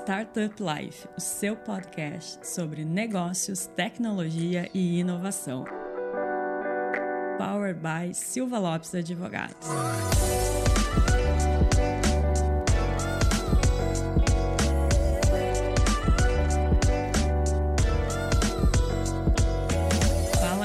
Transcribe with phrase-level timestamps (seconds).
[0.00, 5.64] Startup Life, o seu podcast sobre negócios, tecnologia e inovação.
[7.36, 9.68] Powered by Silva Lopes Advogados.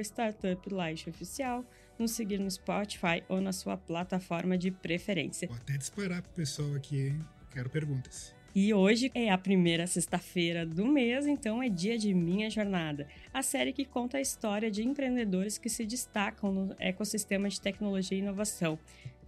[0.00, 1.64] startuplifeoficial,
[1.98, 5.48] nos seguir no Spotify ou na sua plataforma de preferência.
[5.48, 7.20] Vou até disparar pro pessoal aqui, hein?
[7.50, 8.32] Quero perguntas.
[8.52, 13.42] E hoje é a primeira sexta-feira do mês, então é dia de Minha Jornada, a
[13.42, 18.20] série que conta a história de empreendedores que se destacam no ecossistema de tecnologia e
[18.20, 18.76] inovação.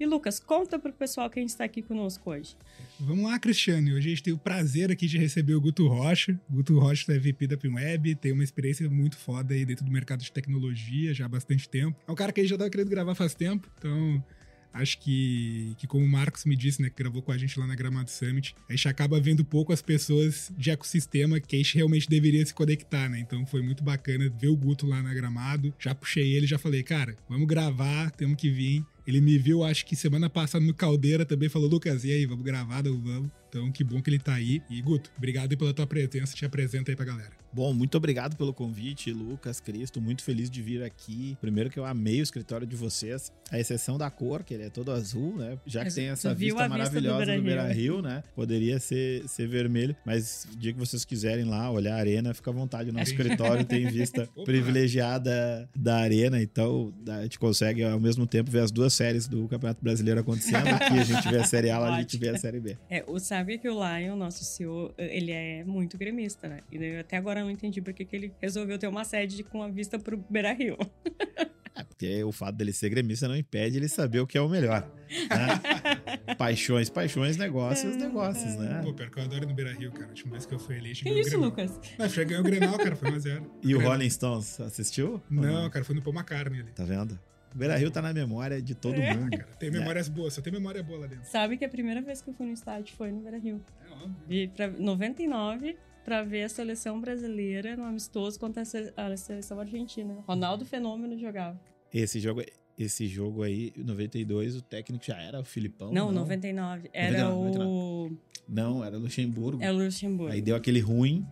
[0.00, 2.56] E Lucas, conta para o pessoal quem está aqui conosco hoje.
[2.98, 3.92] Vamos lá, Cristiane.
[3.92, 6.40] Hoje a gente tem o prazer aqui de receber o Guto Rocha.
[6.50, 9.92] O Guto Rocha é VP da Pinweb, tem uma experiência muito foda aí dentro do
[9.92, 11.96] mercado de tecnologia já há bastante tempo.
[12.08, 14.24] É um cara que a gente já estava querendo gravar faz tempo, então
[14.72, 17.66] Acho que, que como o Marcos me disse, né, que gravou com a gente lá
[17.66, 21.76] na Gramado Summit, a gente acaba vendo pouco as pessoas de ecossistema que a gente
[21.76, 23.20] realmente deveria se conectar, né?
[23.20, 25.74] Então foi muito bacana ver o Guto lá na Gramado.
[25.78, 28.84] Já puxei ele, já falei, cara, vamos gravar, temos que vir.
[29.06, 32.44] Ele me viu, acho que semana passada no Caldeira também, falou, Lucas, e aí, vamos
[32.44, 32.82] gravar?
[32.82, 33.41] Vamos.
[33.52, 34.62] Então, que bom que ele tá aí.
[34.70, 37.42] E, Guto, obrigado pela tua presença, te apresenta aí pra galera.
[37.54, 40.00] Bom, muito obrigado pelo convite, Lucas, Cristo.
[40.00, 41.36] Muito feliz de vir aqui.
[41.38, 44.70] Primeiro que eu amei o escritório de vocês, a exceção da cor, que ele é
[44.70, 45.58] todo azul, né?
[45.66, 48.24] Já que tem essa vista maravilhosa vista do Beira Rio, né?
[48.34, 52.50] Poderia ser, ser vermelho, mas o dia que vocês quiserem lá olhar a arena, fica
[52.50, 52.88] à vontade.
[52.88, 58.50] O nosso escritório tem vista privilegiada da arena, então a gente consegue ao mesmo tempo
[58.50, 60.68] ver as duas séries do Campeonato Brasileiro acontecendo.
[60.72, 62.78] Aqui a gente vê a Série A, lá a gente vê a Série B.
[62.88, 66.60] É, o sabe que o Lion, nosso CEO, ele é muito gremista, né?
[66.70, 69.98] E até agora não entendi por que ele resolveu ter uma sede com a vista
[69.98, 70.78] pro Beira Rio.
[71.74, 74.46] É, porque o fato dele ser gremista não impede ele saber o que é o
[74.46, 74.86] melhor.
[75.08, 76.34] Né?
[76.36, 78.82] paixões, paixões, negócios, negócios, né?
[78.84, 80.04] Pô, pior que eu adoro no Beira Rio, cara.
[80.04, 81.80] A última vez que eu fui ali, cheguei Que isso, Lucas?
[81.98, 83.46] Não, cheguei o Grenal, cara, foi 1x0.
[83.62, 85.22] E o Rolling Stones, assistiu?
[85.30, 86.72] Não, cara, foi no Paul McCartney ali.
[86.72, 87.18] Tá vendo?
[87.54, 89.14] O Beira Rio tá na memória de todo é.
[89.14, 89.30] mundo.
[89.30, 90.10] Cara, tem memórias é.
[90.10, 91.24] boas, só tem memória boa lá dentro.
[91.26, 93.62] Sabe que a primeira vez que eu fui no estádio foi no Beira Rio.
[93.86, 94.16] É óbvio.
[94.28, 100.16] E pra 99, para ver a seleção brasileira no amistoso contra a seleção argentina.
[100.26, 101.60] Ronaldo Fenômeno jogava.
[101.92, 102.42] Esse jogo,
[102.78, 105.92] esse jogo aí, 92, o técnico já era o Filipão?
[105.92, 106.22] Não, não?
[106.22, 106.90] 99.
[106.92, 108.02] Era 99, o.
[108.04, 108.16] 99.
[108.48, 109.62] Não, era o Luxemburgo.
[109.62, 110.32] É o Luxemburgo.
[110.32, 111.26] Aí deu aquele ruim,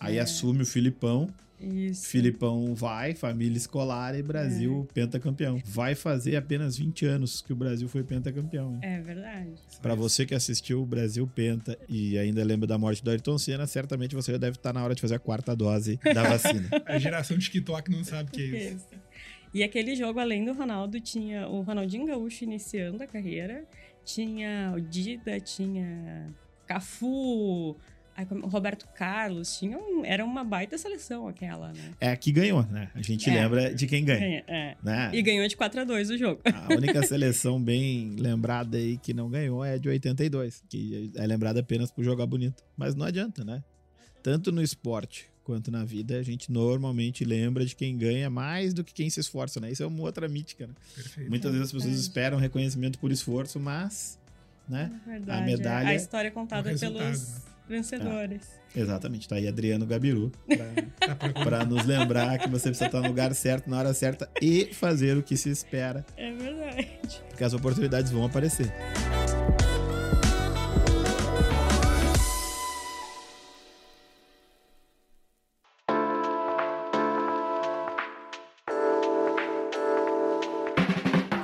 [0.00, 0.20] aí é.
[0.20, 1.28] assume o Filipão.
[1.60, 2.08] Isso.
[2.08, 4.92] Filipão vai, família escolar e Brasil é.
[4.92, 5.60] pentacampeão.
[5.64, 8.74] Vai fazer apenas 20 anos que o Brasil foi pentacampeão.
[8.74, 8.80] Hein?
[8.82, 9.52] É verdade.
[9.80, 13.66] Para você que assistiu o Brasil Penta e ainda lembra da morte do Ayrton Senna,
[13.66, 16.68] certamente você já deve estar na hora de fazer a quarta dose da vacina.
[16.84, 18.86] a geração de TikTok não sabe o que é isso.
[19.54, 23.64] E aquele jogo, além do Ronaldo, tinha o Ronaldinho Gaúcho iniciando a carreira,
[24.04, 26.28] tinha o Dida, tinha
[26.66, 27.76] Cafu,
[28.42, 31.92] Roberto Carlos tinha um, era uma baita seleção aquela, né?
[32.00, 32.90] É que ganhou, né?
[32.94, 34.20] A gente é, lembra de quem ganha.
[34.20, 34.76] ganha é.
[34.82, 35.10] né?
[35.12, 36.40] E ganhou de 4 a 2 o jogo.
[36.44, 41.60] A única seleção bem lembrada aí que não ganhou é de 82, que é lembrada
[41.60, 42.64] apenas por jogar bonito.
[42.76, 43.62] Mas não adianta, né?
[44.22, 48.82] Tanto no esporte quanto na vida, a gente normalmente lembra de quem ganha mais do
[48.82, 49.70] que quem se esforça, né?
[49.70, 50.74] Isso é uma outra mítica, né?
[50.94, 51.30] Perfeito.
[51.30, 54.18] Muitas vezes as pessoas esperam reconhecimento por esforço, mas,
[54.68, 54.90] né?
[55.06, 55.86] É verdade, a medalha...
[55.86, 55.90] É.
[55.90, 57.40] A história contada pelos né?
[57.68, 58.60] Vencedores.
[58.74, 60.30] Ah, exatamente, tá aí Adriano Gabiru
[61.42, 65.16] para nos lembrar que você precisa estar no lugar certo, na hora certa e fazer
[65.16, 66.04] o que se espera.
[66.16, 67.22] É verdade.
[67.28, 68.72] Porque as oportunidades vão aparecer.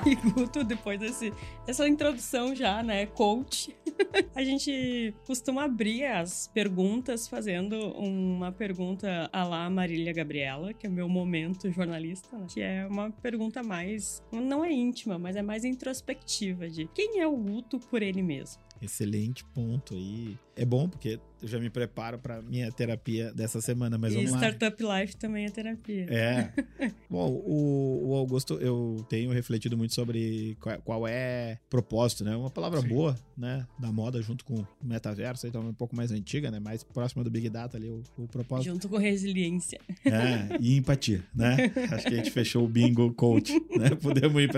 [0.04, 1.32] E Guto, depois desse,
[1.64, 3.74] dessa introdução já, né, coach,
[4.34, 10.90] a gente costuma abrir as perguntas fazendo uma pergunta a lá Marília Gabriela, que é
[10.90, 12.46] meu momento jornalista, né?
[12.48, 17.26] que é uma pergunta mais, não é íntima, mas é mais introspectiva de quem é
[17.26, 18.60] o Guto por ele mesmo.
[18.82, 20.36] Excelente ponto aí.
[20.56, 24.30] É bom porque eu já me preparo para minha terapia dessa semana, mas e vamos
[24.32, 26.06] Startup Life também é terapia.
[26.08, 26.52] É.
[27.10, 32.36] Bom, o, o, Augusto, eu tenho refletido muito sobre qual, qual é propósito, né?
[32.36, 32.88] Uma palavra Sim.
[32.88, 33.66] boa, né?
[33.78, 36.60] Da moda junto com o metaverso, então é um pouco mais antiga, né?
[36.60, 38.72] Mais próxima do Big Data ali, o, o propósito.
[38.72, 39.80] Junto com resiliência.
[40.04, 41.72] É, e empatia, né?
[41.90, 43.90] Acho que a gente fechou o bingo coach, né?
[44.00, 44.50] Podemos ir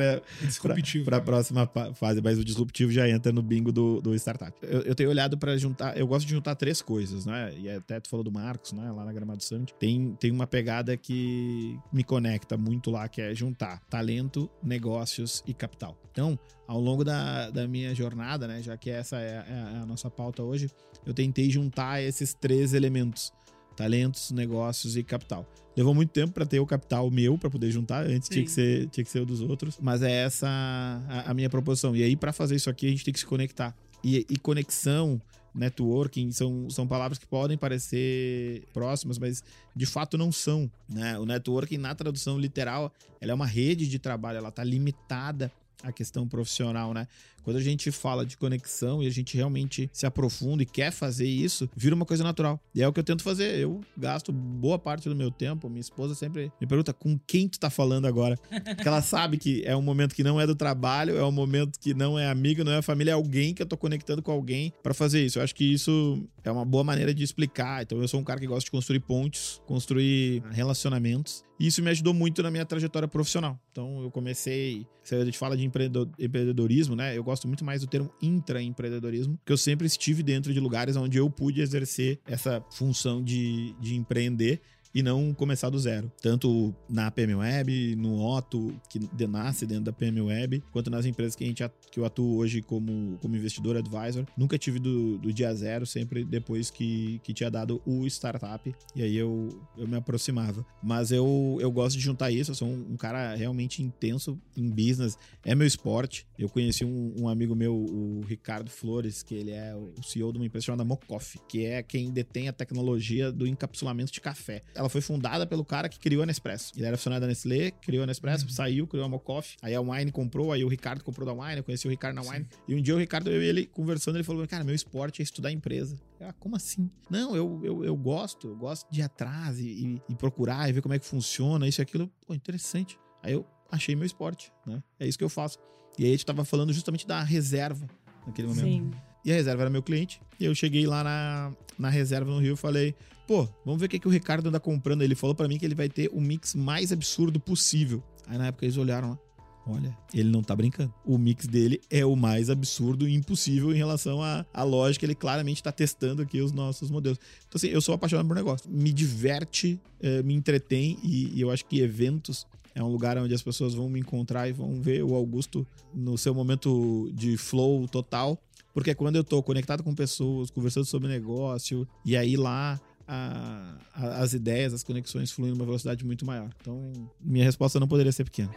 [1.05, 4.57] para a próxima fase, mas o disruptivo já entra no bingo do, do startup.
[4.63, 7.55] Eu, eu tenho olhado para juntar, eu gosto de juntar três coisas, né?
[7.57, 8.91] E até tu falou do Marcos, né?
[8.91, 9.75] Lá na Gramado Summit.
[9.79, 15.55] Tem, tem uma pegada que me conecta muito lá, que é juntar talento, negócios e
[15.55, 15.97] capital.
[16.11, 18.63] Então, ao longo da, da minha jornada, né?
[18.63, 20.71] Já que essa é, é a nossa pauta hoje,
[21.05, 23.33] eu tentei juntar esses três elementos:
[23.77, 25.47] talentos, negócios e capital.
[25.77, 28.89] Levou muito tempo para ter o capital meu para poder juntar, antes tinha que, ser,
[28.91, 31.97] tinha que ser o dos outros, mas é essa a, a minha proposição.
[31.97, 33.75] E aí, para fazer isso aqui, a gente tem que se conectar.
[34.05, 35.21] E, e conexão
[35.55, 39.43] networking são, são palavras que podem parecer próximas, mas
[39.75, 40.71] de fato não são.
[40.89, 41.19] Né?
[41.19, 45.51] O networking, na tradução literal, ela é uma rede de trabalho, ela está limitada
[45.83, 47.07] à questão profissional, né?
[47.45, 51.27] Quando a gente fala de conexão e a gente realmente se aprofunda e quer fazer
[51.27, 52.59] isso, vira uma coisa natural.
[52.75, 53.59] E é o que eu tento fazer.
[53.59, 55.69] Eu gasto boa parte do meu tempo.
[55.69, 58.37] Minha esposa sempre me pergunta com quem tu tá falando agora.
[58.75, 61.79] Porque ela sabe que é um momento que não é do trabalho, é um momento
[61.79, 64.73] que não é amigo, não é família, é alguém que eu tô conectando com alguém
[64.83, 65.39] para fazer isso.
[65.39, 67.83] Eu acho que isso é uma boa maneira de explicar.
[67.83, 71.45] Então eu sou um cara que gosta de construir pontes, construir relacionamentos.
[71.59, 73.59] E isso me ajudou muito na minha trajetória profissional.
[73.71, 77.17] Então eu comecei, se a gente fala de empreendedorismo, né?
[77.17, 81.19] Eu gosto muito mais do termo intraempreendedorismo, que eu sempre estive dentro de lugares onde
[81.19, 84.61] eu pude exercer essa função de, de empreender
[84.95, 86.11] e não começar do zero.
[86.23, 91.35] Tanto na PM Web, no Otto, que nasce dentro da PM Web, quanto nas empresas
[91.35, 94.25] que, a gente, que eu atuo hoje como, como investidor, advisor.
[94.37, 98.73] Nunca tive do, do dia zero, sempre depois que, que tinha dado o startup.
[98.95, 100.65] E aí eu, eu me aproximava.
[100.83, 102.53] Mas eu, eu gosto de juntar isso.
[102.53, 105.19] Eu sou um, um cara realmente intenso em business.
[105.45, 106.27] É meu esporte.
[106.39, 110.39] Eu conheci um, um, amigo meu, o Ricardo Flores, que ele é o CEO de
[110.39, 114.84] uma empresa chamada Mocoff, que é quem detém a tecnologia do encapsulamento de café ela
[114.89, 116.73] foi fundada pelo cara que criou a Nespresso.
[116.77, 118.51] Ele era funcionário da Nestlé, criou a Nespresso, uhum.
[118.51, 119.57] saiu, criou a Mocoff.
[119.63, 122.23] Aí a Wine comprou, aí o Ricardo comprou da Wine, eu conheci o Ricardo na
[122.23, 122.47] Wine.
[122.51, 122.59] Sim.
[122.69, 125.25] E um dia o Ricardo, eu e ele conversando, ele falou: Cara, meu esporte é
[125.25, 125.97] estudar empresa.
[126.21, 126.91] Eu, ah, como assim?
[127.11, 130.73] Não, eu, eu, eu gosto, eu gosto de ir atrás e, e, e procurar e
[130.73, 132.11] ver como é que funciona, isso e aquilo.
[132.27, 132.99] Pô, interessante.
[133.23, 134.83] Aí eu achei meu esporte, né?
[134.99, 135.59] É isso que eu faço.
[135.99, 137.87] E aí a gente tava falando justamente da reserva
[138.27, 138.65] naquele momento.
[138.65, 139.14] Sim.
[139.25, 140.21] E a reserva era meu cliente.
[140.39, 142.95] E eu cheguei lá na, na reserva no Rio e falei:
[143.27, 145.03] pô, vamos ver o que, que o Ricardo anda comprando.
[145.03, 148.03] Ele falou para mim que ele vai ter o mix mais absurdo possível.
[148.27, 149.19] Aí na época eles olharam lá.
[149.67, 150.93] Olha, ele não tá brincando.
[151.07, 155.07] O mix dele é o mais absurdo e impossível em relação à, à lógica.
[155.07, 157.19] Ele claramente tá testando aqui os nossos modelos.
[157.49, 158.71] Então, assim, eu sou apaixonado por negócio.
[158.71, 163.33] Me diverte, é, me entretém e, e eu acho que eventos é um lugar onde
[163.33, 167.89] as pessoas vão me encontrar e vão ver o Augusto no seu momento de flow
[167.89, 168.39] total.
[168.75, 173.79] Porque é quando eu tô conectado com pessoas, conversando sobre negócio, e aí lá a,
[173.95, 176.51] a, as ideias, as conexões fluem numa velocidade muito maior.
[176.61, 178.51] Então, minha resposta não poderia ser pequena.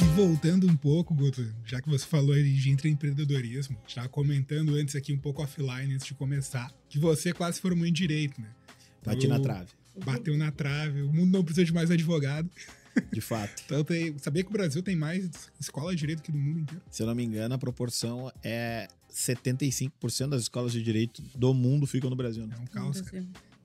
[0.00, 5.12] E voltando um pouco, Guto, já que você falou de empreendedorismo, estava comentando antes aqui
[5.12, 8.48] um pouco offline, antes de começar, que você quase formou em direito, né?
[9.04, 9.68] Bati na trave.
[10.04, 12.48] Bateu na trave, o mundo não precisa de mais advogado.
[13.12, 13.62] De fato.
[13.66, 16.82] então, tem, sabia que o Brasil tem mais escola de direito que do mundo inteiro?
[16.90, 21.86] Se eu não me engano, a proporção é 75% das escolas de direito do mundo
[21.86, 22.46] ficam no Brasil.
[22.46, 22.54] Né?
[22.56, 23.24] É um caos, cara.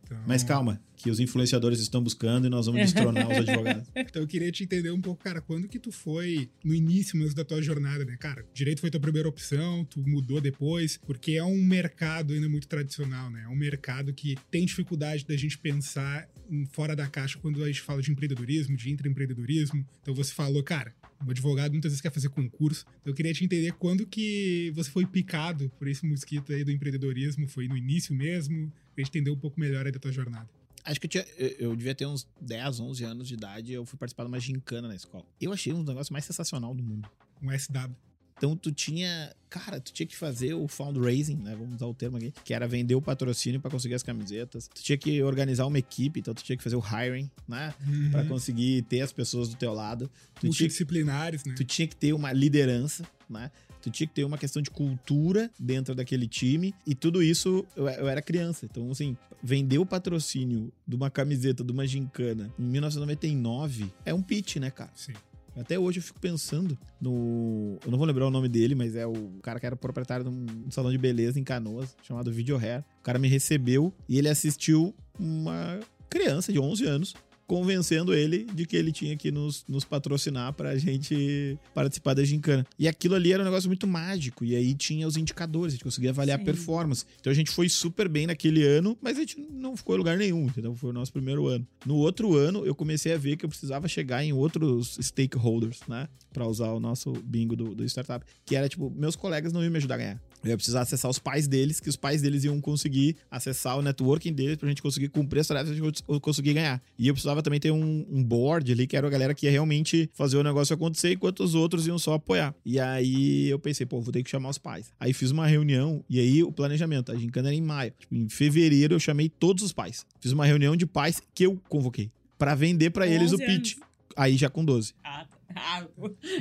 [0.09, 0.23] Então...
[0.25, 3.87] Mas calma, que os influenciadores estão buscando e nós vamos destronar os advogados.
[3.95, 7.35] Então eu queria te entender um pouco, cara, quando que tu foi no início mesmo
[7.35, 8.17] da tua jornada, né?
[8.17, 12.67] Cara, direito foi tua primeira opção, tu mudou depois, porque é um mercado ainda muito
[12.67, 13.43] tradicional, né?
[13.43, 16.27] É um mercado que tem dificuldade da gente pensar
[16.71, 19.85] fora da caixa quando a gente fala de empreendedorismo, de intraempreendedorismo.
[20.01, 20.93] Então você falou, cara,
[21.25, 22.85] um advogado muitas vezes quer fazer concurso.
[23.01, 26.71] Então eu queria te entender quando que você foi picado por esse mosquito aí do
[26.71, 28.71] empreendedorismo, foi no início mesmo?
[28.99, 30.49] Pra gente entender um pouco melhor aí da tua jornada.
[30.83, 33.75] Acho que eu, tinha, eu, eu, devia ter uns 10, 11 anos de idade e
[33.75, 35.25] eu fui participar de uma gincana na escola.
[35.39, 37.09] Eu achei um dos negócios mais sensacional do mundo.
[37.41, 37.95] Um SW.
[38.37, 41.55] Então tu tinha, cara, tu tinha que fazer o fundraising, né?
[41.57, 44.67] Vamos usar o termo aqui, que era vender o patrocínio para conseguir as camisetas.
[44.67, 47.73] Tu tinha que organizar uma equipe, então tu tinha que fazer o hiring, né?
[47.85, 48.11] Uhum.
[48.11, 50.09] Para conseguir ter as pessoas do teu lado.
[50.39, 51.57] Tu Multidisciplinares, tinha, né?
[51.57, 53.49] Tu tinha que ter uma liderança, né?
[53.81, 56.73] Tu tinha que ter uma questão de cultura dentro daquele time.
[56.85, 58.65] E tudo isso, eu, eu era criança.
[58.65, 64.21] Então, assim, vender o patrocínio de uma camiseta, de uma gincana, em 1999, é um
[64.21, 64.91] pitch, né, cara?
[64.95, 65.13] Sim.
[65.57, 67.77] Até hoje eu fico pensando no.
[67.83, 70.31] Eu não vou lembrar o nome dele, mas é o cara que era proprietário de
[70.31, 72.83] um salão de beleza em Canoas, chamado Video Hair.
[72.99, 77.13] O cara me recebeu e ele assistiu uma criança de 11 anos
[77.49, 82.63] convencendo ele de que ele tinha que nos, nos patrocinar pra gente participar da gincana.
[82.77, 84.45] E aquilo ali era um negócio muito mágico.
[84.45, 86.43] E aí tinha os indicadores, a gente conseguia avaliar Sim.
[86.43, 87.05] a performance.
[87.19, 90.15] Então a gente foi super bem naquele ano, mas a gente não ficou em lugar
[90.15, 90.75] nenhum, entendeu?
[90.75, 91.67] Foi o nosso primeiro ano.
[91.87, 96.07] No outro ano, eu comecei a ver que eu precisava chegar em outros stakeholders, né?
[96.31, 98.23] Pra usar o nosso bingo do, do startup.
[98.45, 100.21] Que era tipo, meus colegas não iam me ajudar a ganhar.
[100.43, 103.81] Eu ia precisar acessar os pais deles, que os pais deles iam conseguir acessar o
[103.81, 106.81] networking deles pra gente conseguir cumprir as tarefas e a gente conseguir ganhar.
[106.97, 109.51] E eu precisava também ter um, um, board ali, que era a galera que ia
[109.51, 112.55] realmente fazer o negócio acontecer, enquanto os outros iam só apoiar.
[112.65, 114.91] E aí eu pensei, pô, vou ter que chamar os pais.
[114.99, 117.93] Aí fiz uma reunião, e aí o planejamento, a gincana era em maio.
[117.99, 120.05] Tipo, em fevereiro eu chamei todos os pais.
[120.19, 122.09] Fiz uma reunião de pais que eu convoquei.
[122.37, 123.75] para vender para eles o pitch.
[123.75, 123.89] Anos.
[124.15, 124.93] Aí já com 12.
[125.03, 125.38] Ah, tá.
[125.55, 125.85] Ah,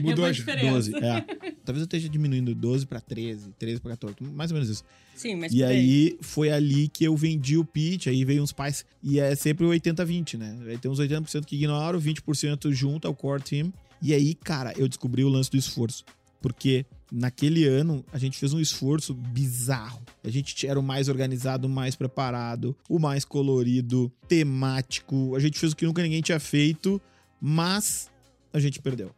[0.00, 0.90] Mudou é diferença.
[0.90, 1.20] 12, é.
[1.64, 4.84] Talvez eu esteja diminuindo 12 para 13, 13 para 14, mais ou menos isso.
[5.14, 8.84] Sim, mas E aí foi ali que eu vendi o pitch, aí veio uns pais,
[9.02, 10.56] e é sempre 80-20, né?
[10.66, 13.72] Aí tem uns 80% que ignoram, 20% junto ao core team.
[14.00, 16.04] E aí, cara, eu descobri o lance do esforço.
[16.40, 20.00] Porque naquele ano a gente fez um esforço bizarro.
[20.22, 25.34] A gente era o mais organizado, o mais preparado, o mais colorido, temático.
[25.34, 27.00] A gente fez o que nunca ninguém tinha feito,
[27.40, 28.08] mas
[28.52, 29.10] a gente perdeu.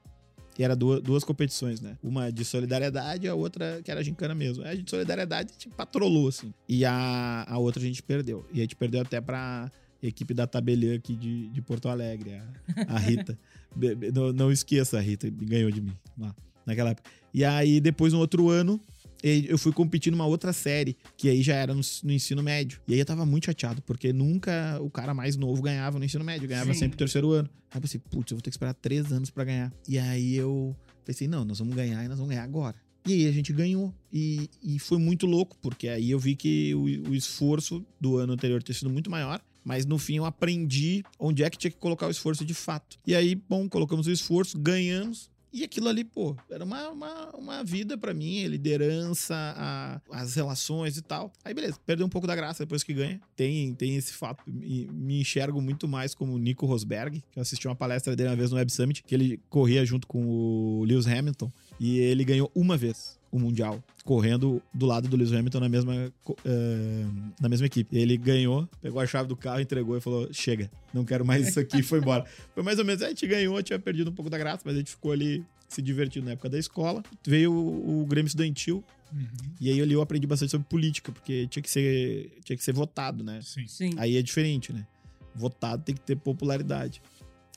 [0.59, 1.97] E era duas, duas competições, né?
[2.03, 4.65] Uma de solidariedade e a outra que era gincana mesmo.
[4.65, 6.53] A de solidariedade a gente patrolou, assim.
[6.69, 8.45] E a, a outra a gente perdeu.
[8.53, 9.71] E a gente perdeu até pra
[10.03, 13.39] equipe da Tabeliã aqui de, de Porto Alegre, a, a Rita.
[14.13, 16.35] não, não esqueça, a Rita ganhou de mim lá
[16.67, 17.11] naquela época.
[17.33, 18.81] E aí, depois, no outro ano,
[19.23, 22.81] eu fui competir numa outra série, que aí já era no, no, ensino médio.
[22.89, 26.25] E aí eu tava muito chateado, porque nunca o cara mais novo ganhava no ensino
[26.25, 26.81] médio, ganhava Sim.
[26.81, 27.49] sempre o terceiro ano.
[27.71, 29.73] Aí eu pensei, putz, eu vou ter que esperar três anos para ganhar.
[29.89, 32.77] E aí eu pensei, não, nós vamos ganhar e nós vamos ganhar agora.
[33.07, 33.95] E aí a gente ganhou.
[34.12, 38.33] E, e foi muito louco, porque aí eu vi que o, o esforço do ano
[38.33, 39.41] anterior tinha sido muito maior.
[39.65, 42.99] Mas no fim eu aprendi onde é que tinha que colocar o esforço de fato.
[43.07, 45.31] E aí, bom, colocamos o esforço, ganhamos.
[45.52, 50.97] E aquilo ali, pô, era uma, uma, uma vida para mim, liderança, a, as relações
[50.97, 51.33] e tal.
[51.45, 53.21] Aí, beleza, perdeu um pouco da graça depois que ganha.
[53.35, 54.42] Tem, tem esse fato.
[54.47, 58.30] Me, me enxergo muito mais como o Nico Rosberg, que eu assisti uma palestra dele
[58.30, 61.50] uma vez no Web Summit, que ele corria junto com o Lewis Hamilton.
[61.78, 66.13] E ele ganhou uma vez o Mundial, correndo do lado do Lewis Hamilton na mesma,
[66.29, 67.97] uh, na mesma equipe.
[67.97, 71.61] Ele ganhou, pegou a chave do carro, entregou e falou: chega, não quero mais isso
[71.61, 72.25] aqui, e foi embora.
[72.55, 74.79] Foi mais ou menos, a gente ganhou, tinha perdido um pouco da graça, mas a
[74.79, 77.03] gente ficou ali se divertindo na época da escola.
[77.25, 79.27] Veio o, o Grêmio Estudantil, Uhum.
[79.61, 82.73] E aí ali eu aprendi bastante sobre política, porque tinha que ser, tinha que ser
[82.73, 83.41] votado, né?
[83.43, 83.67] Sim.
[83.67, 83.91] Sim.
[83.97, 84.87] Aí é diferente, né?
[85.35, 87.03] Votado tem que ter popularidade.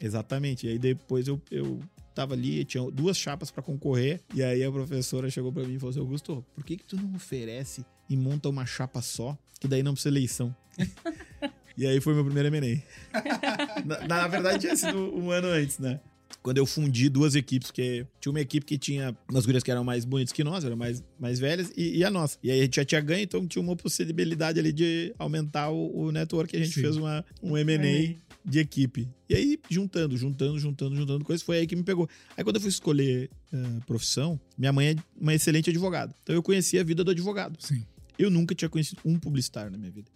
[0.02, 0.68] Exatamente.
[0.68, 1.80] E aí depois eu, eu
[2.14, 5.80] tava ali, tinha duas chapas para concorrer, e aí a professora chegou para mim e
[5.80, 9.68] falou assim: Augusto, por que que tu não oferece e monta uma chapa só, que
[9.68, 10.56] daí não precisa eleição?
[11.78, 12.82] e aí foi meu primeiro M&A.
[13.86, 16.00] na, na verdade tinha sido um ano antes, né?
[16.42, 19.84] Quando eu fundi duas equipes, porque tinha uma equipe que tinha umas gurias que eram
[19.84, 22.38] mais bonitas que nós, eram mais, mais velhas, e, e, a nossa.
[22.44, 26.06] E aí a gente já tinha ganho, então tinha uma possibilidade ali de aumentar o,
[26.06, 26.82] o network, a gente Sim.
[26.82, 29.10] fez uma, um M&A de equipe.
[29.30, 32.10] E aí, juntando, juntando, juntando, juntando coisas, foi aí que me pegou.
[32.36, 36.14] Aí quando eu fui escolher uh, profissão, minha mãe é uma excelente advogada.
[36.24, 37.58] Então eu conheci a vida do advogado.
[37.60, 37.86] Sim.
[38.18, 40.12] Eu nunca tinha conhecido um publicitário na minha vida.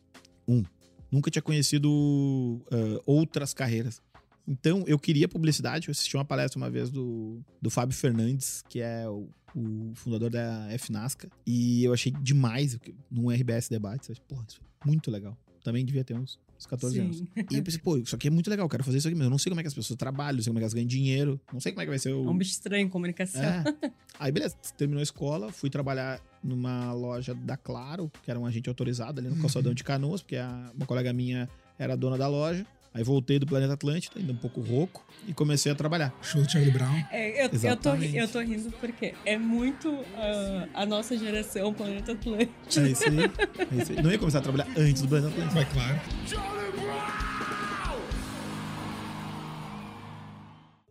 [0.47, 0.63] Um.
[1.09, 4.01] Nunca tinha conhecido uh, outras carreiras.
[4.47, 5.87] Então, eu queria publicidade.
[5.87, 10.29] Eu assisti uma palestra uma vez do, do Fábio Fernandes, que é o, o fundador
[10.29, 11.29] da FNASCA.
[11.45, 12.79] E eu achei demais
[13.11, 14.17] no RBS Debates.
[14.19, 15.37] Porra, isso é muito legal.
[15.63, 17.01] Também devia ter uns, uns 14 Sim.
[17.01, 17.23] anos.
[17.51, 19.29] E eu pensei, pô, isso aqui é muito legal, quero fazer isso aqui, mas eu
[19.29, 20.87] não sei como é que as pessoas trabalham, não sei como é que elas ganham
[20.87, 22.25] dinheiro, não sei como é que vai ser o.
[22.25, 23.43] É um bicho estranho, comunicação.
[23.43, 23.63] É.
[24.17, 28.69] Aí, beleza, terminou a escola, fui trabalhar numa loja da Claro, que era um agente
[28.69, 29.41] autorizado ali no uhum.
[29.41, 32.65] Calçadão de Canoas, porque a, uma colega minha era dona da loja.
[32.97, 36.11] Aí voltei do Planeta Atlântida, ainda um pouco rouco, e comecei a trabalhar.
[36.19, 37.03] Show Charlie Brown.
[37.11, 42.13] É, eu, eu, tô, eu tô rindo porque é muito uh, a nossa geração Planeta
[42.13, 42.87] Atlântida.
[42.87, 44.01] É isso, aí, é isso aí.
[44.01, 45.53] Não ia começar a trabalhar antes do Planeta Atlântida.
[45.53, 46.86] Mas claro.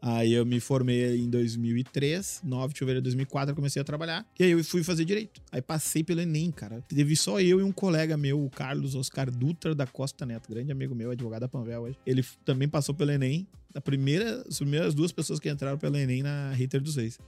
[0.08, 4.25] Aí eu me formei em 2003, 9 de fevereiro de 2004 eu comecei a trabalhar.
[4.38, 5.42] E aí eu fui fazer direito.
[5.50, 6.80] Aí passei pelo Enem, cara.
[6.86, 10.70] Teve só eu e um colega meu, o Carlos Oscar Dutra da Costa Neto, grande
[10.70, 11.98] amigo meu, advogado da Panvel hoje.
[12.06, 13.48] Ele também passou pelo Enem.
[13.75, 17.18] A primeira, as primeiras duas pessoas que entraram pelo Enem na Ritter dos Reis.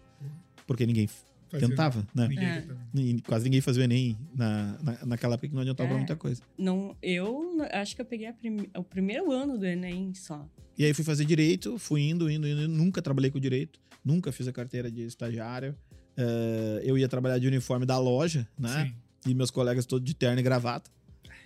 [0.65, 1.09] Porque ninguém
[1.49, 2.29] Fazia, tentava, né?
[2.29, 3.23] Ninguém é.
[3.27, 5.97] Quase ninguém fazia o Enem na, na, naquela época que não adiantava é.
[5.97, 6.43] muita coisa.
[6.59, 10.47] Não, eu acho que eu peguei prim, o primeiro ano do Enem só.
[10.77, 12.69] E aí fui fazer direito, fui indo, indo, indo.
[12.69, 15.75] Nunca trabalhei com direito, nunca fiz a carteira de estagiário.
[16.19, 18.87] Uh, eu ia trabalhar de uniforme da loja, né?
[19.25, 19.31] Sim.
[19.31, 20.91] E meus colegas todos de terno e gravata,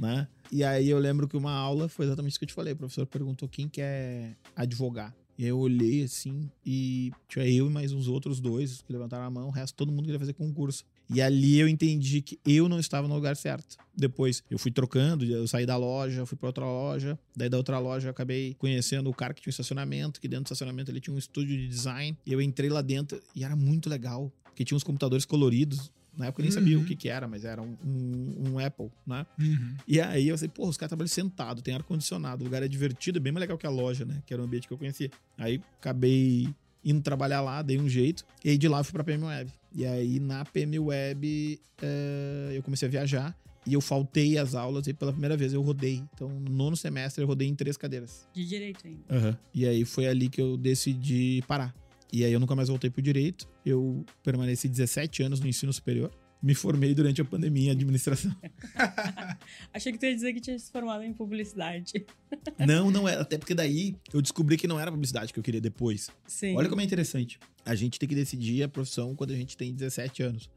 [0.01, 0.27] né?
[0.51, 2.73] E aí eu lembro que uma aula foi exatamente isso que eu te falei.
[2.73, 5.15] O professor perguntou quem quer advogar.
[5.39, 9.25] E aí eu olhei assim e tinha eu e mais uns outros dois que levantaram
[9.25, 10.85] a mão, o resto todo mundo queria fazer concurso.
[11.15, 13.77] E ali eu entendi que eu não estava no lugar certo.
[13.95, 17.19] Depois eu fui trocando, eu saí da loja, fui para outra loja.
[17.37, 20.45] Daí da outra loja eu acabei conhecendo o cara que tinha um estacionamento, que dentro
[20.45, 22.17] do estacionamento ele tinha um estúdio de design.
[22.25, 25.93] E eu entrei lá dentro e era muito legal, porque tinha uns computadores coloridos.
[26.17, 26.61] Na época eu nem uhum.
[26.61, 29.27] sabia o que, que era, mas era um, um, um Apple, né?
[29.39, 29.77] Uhum.
[29.89, 33.19] E aí eu falei, pô, os caras trabalham sentado, tem ar-condicionado, o lugar é divertido,
[33.19, 34.23] é bem mais legal que a loja, né?
[34.27, 35.11] Que era o ambiente que eu conhecia.
[35.39, 36.49] Aí acabei
[36.85, 38.25] indo trabalhar lá, dei um jeito.
[38.45, 39.51] E aí de lá eu fui pra PM Web.
[39.75, 43.37] E aí na PM Web uh, eu comecei a viajar.
[43.65, 46.03] E eu faltei as aulas e pela primeira vez eu rodei.
[46.13, 48.27] Então, no nono semestre eu rodei em três cadeiras.
[48.35, 49.03] De direito ainda.
[49.09, 49.37] Uhum.
[49.55, 51.73] E aí foi ali que eu decidi parar.
[52.13, 53.49] E aí eu nunca mais voltei pro direito.
[53.65, 56.13] Eu permaneci 17 anos no ensino superior.
[56.43, 58.35] Me formei durante a pandemia em administração.
[59.73, 62.05] Achei que tu ia dizer que tinha se formado em publicidade.
[62.59, 63.15] não, não é.
[63.15, 66.11] Até porque daí eu descobri que não era publicidade que eu queria depois.
[66.27, 66.57] Sim.
[66.57, 67.39] Olha como é interessante.
[67.65, 70.51] A gente tem que decidir a profissão quando a gente tem 17 anos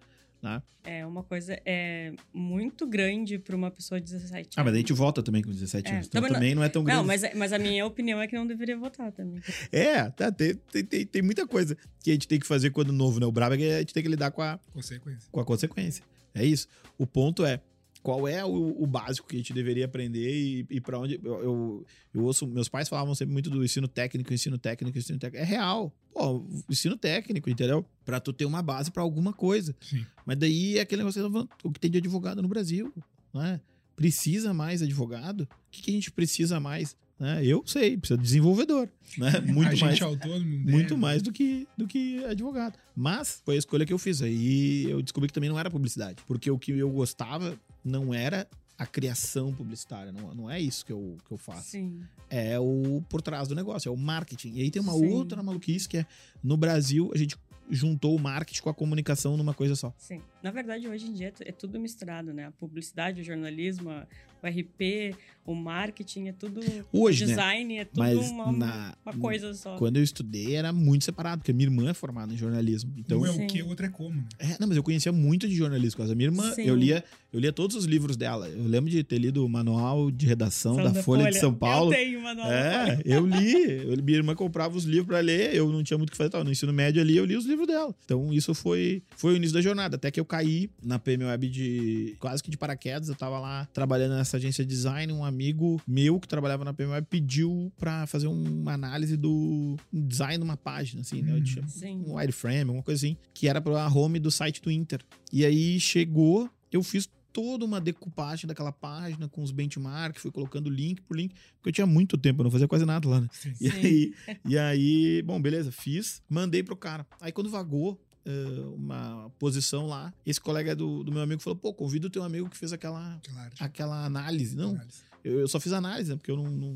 [0.46, 0.62] né?
[0.84, 4.48] É uma coisa é muito grande para uma pessoa de 17 anos.
[4.56, 6.08] Ah, mas daí a gente vota também com 17 é, anos.
[6.08, 7.00] Então também, também não, é tão grande.
[7.00, 9.42] Não, mas, mas a minha opinião é que não deveria votar também.
[9.72, 13.20] É, tá, tem, tem, tem, muita coisa que a gente tem que fazer quando novo,
[13.20, 13.26] né?
[13.26, 15.28] O brabo é que a gente tem que lidar com a consequência.
[15.32, 16.04] Com a consequência.
[16.34, 16.68] É isso.
[16.98, 17.60] O ponto é,
[18.06, 21.20] qual é o, o, básico que a gente deveria aprender e, e para onde.
[21.24, 25.18] Eu, eu, eu, ouço, meus pais falavam sempre muito do ensino técnico, ensino técnico, ensino
[25.18, 25.44] técnico.
[25.44, 25.92] É real.
[26.14, 27.84] Pô, ensino técnico, entendeu?
[28.06, 29.76] Para tu ter uma base para alguma coisa.
[29.82, 30.06] Sim.
[30.24, 32.94] Mas daí é aquele negócio o que tem de advogado no Brasil,
[33.34, 33.60] né?
[33.96, 35.42] Precisa mais advogado?
[35.42, 36.96] O que, que a gente precisa mais?
[37.20, 37.44] Né?
[37.44, 38.88] Eu sei, precisa de desenvolvedor.
[39.18, 39.32] Né?
[39.52, 42.78] Muito mais, autônomo, muito mais do que, do que advogado.
[42.96, 44.22] Mas foi a escolha que eu fiz.
[44.22, 46.22] Aí eu descobri que também não era publicidade.
[46.28, 50.12] Porque o que eu gostava não era a criação publicitária.
[50.12, 51.70] Não, não é isso que eu, que eu faço.
[51.70, 52.02] Sim.
[52.30, 54.54] É o por trás do negócio, é o marketing.
[54.56, 55.12] E aí tem uma Sim.
[55.12, 56.06] outra maluquice que é
[56.44, 57.38] no Brasil a gente
[57.70, 59.94] juntou o marketing com a comunicação numa coisa só.
[59.98, 60.22] Sim.
[60.46, 62.46] Na verdade, hoje em dia é tudo misturado, né?
[62.46, 66.62] A publicidade, o jornalismo, o RP, o marketing, é tudo.
[66.92, 67.34] Hoje, o né?
[67.34, 67.82] design, né?
[67.82, 69.76] é tudo Mas uma, na, uma coisa só.
[69.78, 72.94] Quando eu estudei, era muito separado, porque minha irmã é formada em jornalismo.
[72.98, 74.26] Então, um é o que, o outro é como, né?
[74.40, 76.04] É, não, mas eu conhecia muito de jornalismo.
[76.04, 78.48] A minha irmã, eu lia, eu lia todos os livros dela.
[78.50, 81.54] Eu lembro de ter lido o manual de redação da, da, Folha, Folha, de São
[81.54, 81.92] Paulo.
[81.94, 83.84] Eu tenho o manual É, eu li.
[83.84, 86.30] Eu, minha irmã comprava os livros para ler, eu não tinha muito o que fazer.
[86.30, 87.96] Tava no ensino médio ali, eu li os livros dela.
[88.04, 89.96] Então, isso foi, foi o início da jornada.
[89.96, 93.08] Até que eu caí na PM Web de quase que de paraquedas.
[93.08, 95.12] Eu tava lá trabalhando nessa agência de design.
[95.14, 100.38] Um amigo meu que trabalhava na PM Web pediu para fazer uma análise do design
[100.38, 101.42] de uma página, assim, né?
[101.68, 102.04] Sim.
[102.06, 105.02] Um wireframe, alguma coisa assim, que era pra home do site do Inter.
[105.32, 110.70] E aí chegou, eu fiz toda uma decupagem daquela página com os benchmarks, fui colocando
[110.70, 113.28] link por link, porque eu tinha muito tempo, eu não fazia quase nada lá, né?
[113.34, 113.54] Sim.
[113.60, 114.14] E, aí,
[114.46, 117.06] e aí, bom, beleza, fiz, mandei pro cara.
[117.20, 120.14] Aí quando vagou, uh, uma posição lá.
[120.26, 123.20] Esse colega do, do meu amigo falou: pô, convida o teu amigo que fez aquela,
[123.24, 123.52] claro.
[123.60, 124.56] aquela análise.
[124.56, 125.04] Não, análise.
[125.24, 126.76] Eu, eu, só fiz análise, né, porque eu não, não,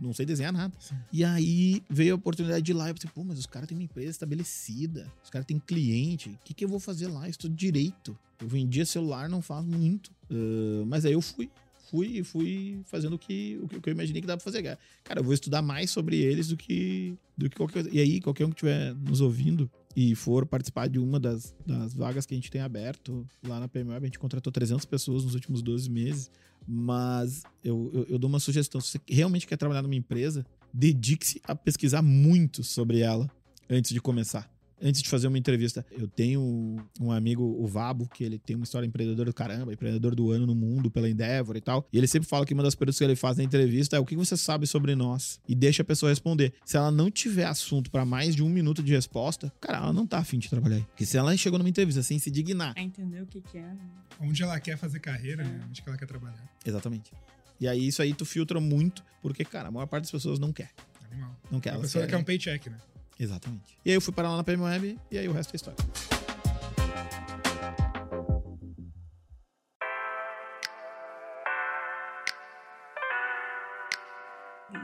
[0.00, 0.72] não sei desenhar nada.
[0.78, 0.96] Sim.
[1.12, 2.88] E aí veio a oportunidade de ir lá.
[2.88, 6.30] Eu pensei, pô, mas os caras têm uma empresa estabelecida, os caras têm cliente.
[6.30, 7.26] O que, que eu vou fazer lá?
[7.26, 8.16] Eu estudo direito.
[8.40, 10.10] Eu vendia celular, não faz muito.
[10.30, 11.50] Uh, mas aí eu fui
[11.90, 14.62] fui fui fazendo o que, o que eu imaginei que dava pra fazer.
[15.04, 17.86] Cara, eu vou estudar mais sobre eles do que, do que qualquer.
[17.92, 21.94] E aí, qualquer um que estiver nos ouvindo, e for participar de uma das, das
[21.94, 25.34] vagas que a gente tem aberto lá na PMWeb, a gente contratou 300 pessoas nos
[25.34, 26.30] últimos 12 meses,
[26.68, 31.40] mas eu, eu, eu dou uma sugestão, se você realmente quer trabalhar numa empresa, dedique-se
[31.44, 33.30] a pesquisar muito sobre ela
[33.70, 35.84] antes de começar antes de fazer uma entrevista.
[35.90, 40.14] Eu tenho um amigo, o Vabo, que ele tem uma história empreendedora do caramba, empreendedor
[40.14, 41.86] do ano no mundo pela Endeavor e tal.
[41.92, 44.04] E ele sempre fala que uma das perguntas que ele faz na entrevista é o
[44.04, 45.40] que você sabe sobre nós?
[45.48, 46.52] E deixa a pessoa responder.
[46.64, 50.06] Se ela não tiver assunto para mais de um minuto de resposta, cara, ela não
[50.06, 50.82] tá afim de trabalhar aí.
[50.82, 52.72] Porque se ela chegou numa entrevista sem se dignar.
[52.76, 53.78] É entender o que, que é, né?
[54.20, 55.46] Onde ela quer fazer carreira, é.
[55.46, 55.60] né?
[55.68, 56.50] Onde ela quer trabalhar.
[56.64, 57.12] Exatamente.
[57.60, 60.52] E aí isso aí tu filtra muito, porque, cara, a maior parte das pessoas não
[60.52, 60.70] quer.
[61.10, 61.36] Animal.
[61.50, 61.74] Não quer.
[61.74, 62.76] A pessoa quer um paycheck, né?
[63.18, 63.78] Exatamente.
[63.84, 65.78] E aí eu fui parar lá na PM Web e aí o resto é história.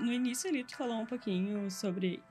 [0.01, 2.23] No início ali tu falou um pouquinho sobre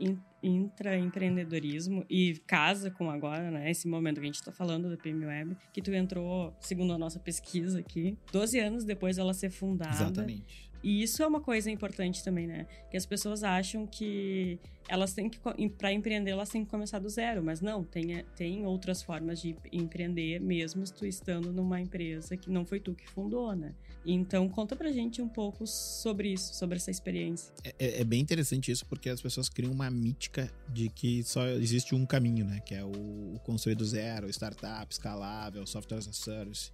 [0.44, 3.70] intraempreendedorismo e casa com agora, né?
[3.72, 6.98] Esse momento que a gente está falando da PM Web, que tu entrou, segundo a
[6.98, 9.94] nossa pesquisa aqui, 12 anos depois dela ser fundada.
[9.94, 10.71] Exatamente.
[10.84, 12.66] E isso é uma coisa importante também, né?
[12.90, 15.40] Que as pessoas acham que elas têm que,
[15.78, 19.56] para empreender, elas têm que começar do zero, mas não, tem, tem outras formas de
[19.72, 23.74] empreender, mesmo tu estando numa empresa que não foi tu que fundou, né?
[24.06, 27.54] Então, conta pra gente um pouco sobre isso, sobre essa experiência.
[27.64, 31.48] É, é, é bem interessante isso, porque as pessoas criam uma mítica de que só
[31.48, 32.60] existe um caminho, né?
[32.66, 36.72] Que é o, o construir do zero, startup, escalável, software as a service,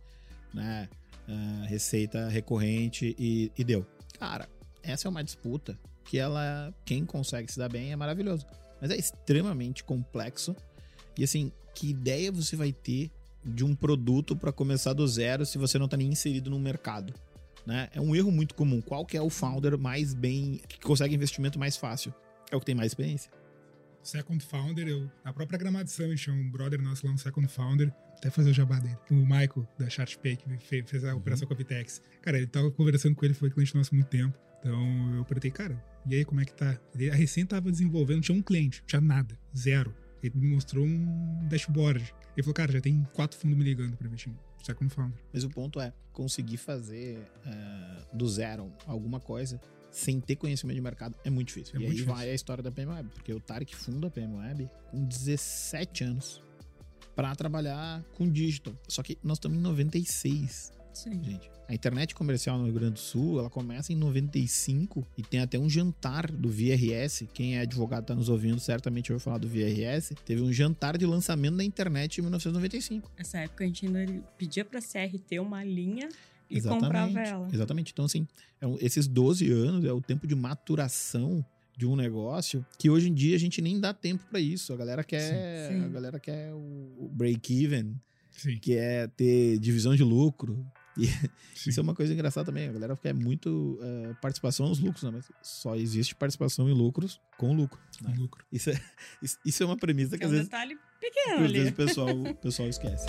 [0.53, 0.87] né?
[1.27, 3.85] Uh, receita recorrente e, e deu.
[4.19, 4.49] Cara,
[4.83, 8.45] essa é uma disputa que ela, quem consegue se dar bem é maravilhoso.
[8.81, 10.55] Mas é extremamente complexo.
[11.17, 13.11] E assim, que ideia você vai ter
[13.43, 17.13] de um produto para começar do zero se você não está nem inserido no mercado?
[17.65, 17.89] Né?
[17.93, 18.81] É um erro muito comum.
[18.81, 22.13] Qual que é o founder mais bem que consegue investimento mais fácil?
[22.49, 23.29] É o que tem mais experiência.
[24.01, 28.29] Second Founder, eu, a própria Gramado Summit, um brother nosso lá, um Second Founder, até
[28.29, 28.97] fazer o jabá dele.
[29.11, 31.19] O Michael, da ChartPay, que fez, fez a uhum.
[31.19, 32.01] operação com a Vitex.
[32.21, 34.37] Cara, ele tava conversando com ele, foi cliente nosso há muito tempo.
[34.59, 36.79] Então eu perguntei, cara, e aí como é que tá?
[36.93, 39.93] Ele a recém tava desenvolvendo, tinha um cliente, tinha nada, zero.
[40.21, 42.13] Ele me mostrou um dashboard.
[42.35, 44.33] Ele falou, cara, já tem quatro fundos me ligando para investir.
[44.63, 45.17] Second Founder.
[45.31, 50.81] Mas o ponto é conseguir fazer uh, do zero alguma coisa sem ter conhecimento de
[50.81, 51.75] mercado é muito difícil.
[51.75, 52.15] É e muito aí difícil.
[52.15, 56.41] vai a história da PMWeb, porque o Tarek funda a PMWeb com 17 anos
[57.17, 58.75] para trabalhar com digital.
[58.87, 60.71] Só que nós estamos em 96.
[60.93, 61.23] Sim.
[61.23, 65.39] Gente, a internet comercial no Rio Grande do Sul, ela começa em 95 e tem
[65.39, 67.27] até um jantar do VRS.
[67.33, 70.13] Quem é advogado está nos ouvindo, certamente ouviu falar do VRS.
[70.23, 73.11] Teve um jantar de lançamento da internet em 1995.
[73.17, 74.05] Nessa época a gente ainda
[74.37, 76.09] pedia para CRT uma linha
[76.47, 76.85] e Exatamente.
[76.85, 77.49] comprava ela.
[77.51, 77.93] Exatamente.
[77.93, 78.27] Então, assim,
[78.61, 81.43] é esses 12 anos é o tempo de maturação
[81.77, 84.73] de um negócio que hoje em dia a gente nem dá tempo para isso.
[84.73, 85.85] A galera quer, sim, sim.
[85.85, 87.95] a galera quer o break even,
[88.59, 90.65] que é ter divisão de lucro.
[90.97, 91.05] E
[91.67, 92.67] isso é uma coisa engraçada também.
[92.67, 95.11] A galera quer muito uh, participação nos lucros, né?
[95.13, 97.79] mas só existe participação em lucros com lucro.
[98.01, 98.11] Né?
[98.11, 98.43] Com lucro.
[98.51, 98.81] Isso é,
[99.45, 102.09] isso é uma premissa que, é às um vezes, detalhe pequeno às vezes o pessoal,
[102.25, 103.05] o pessoal esquece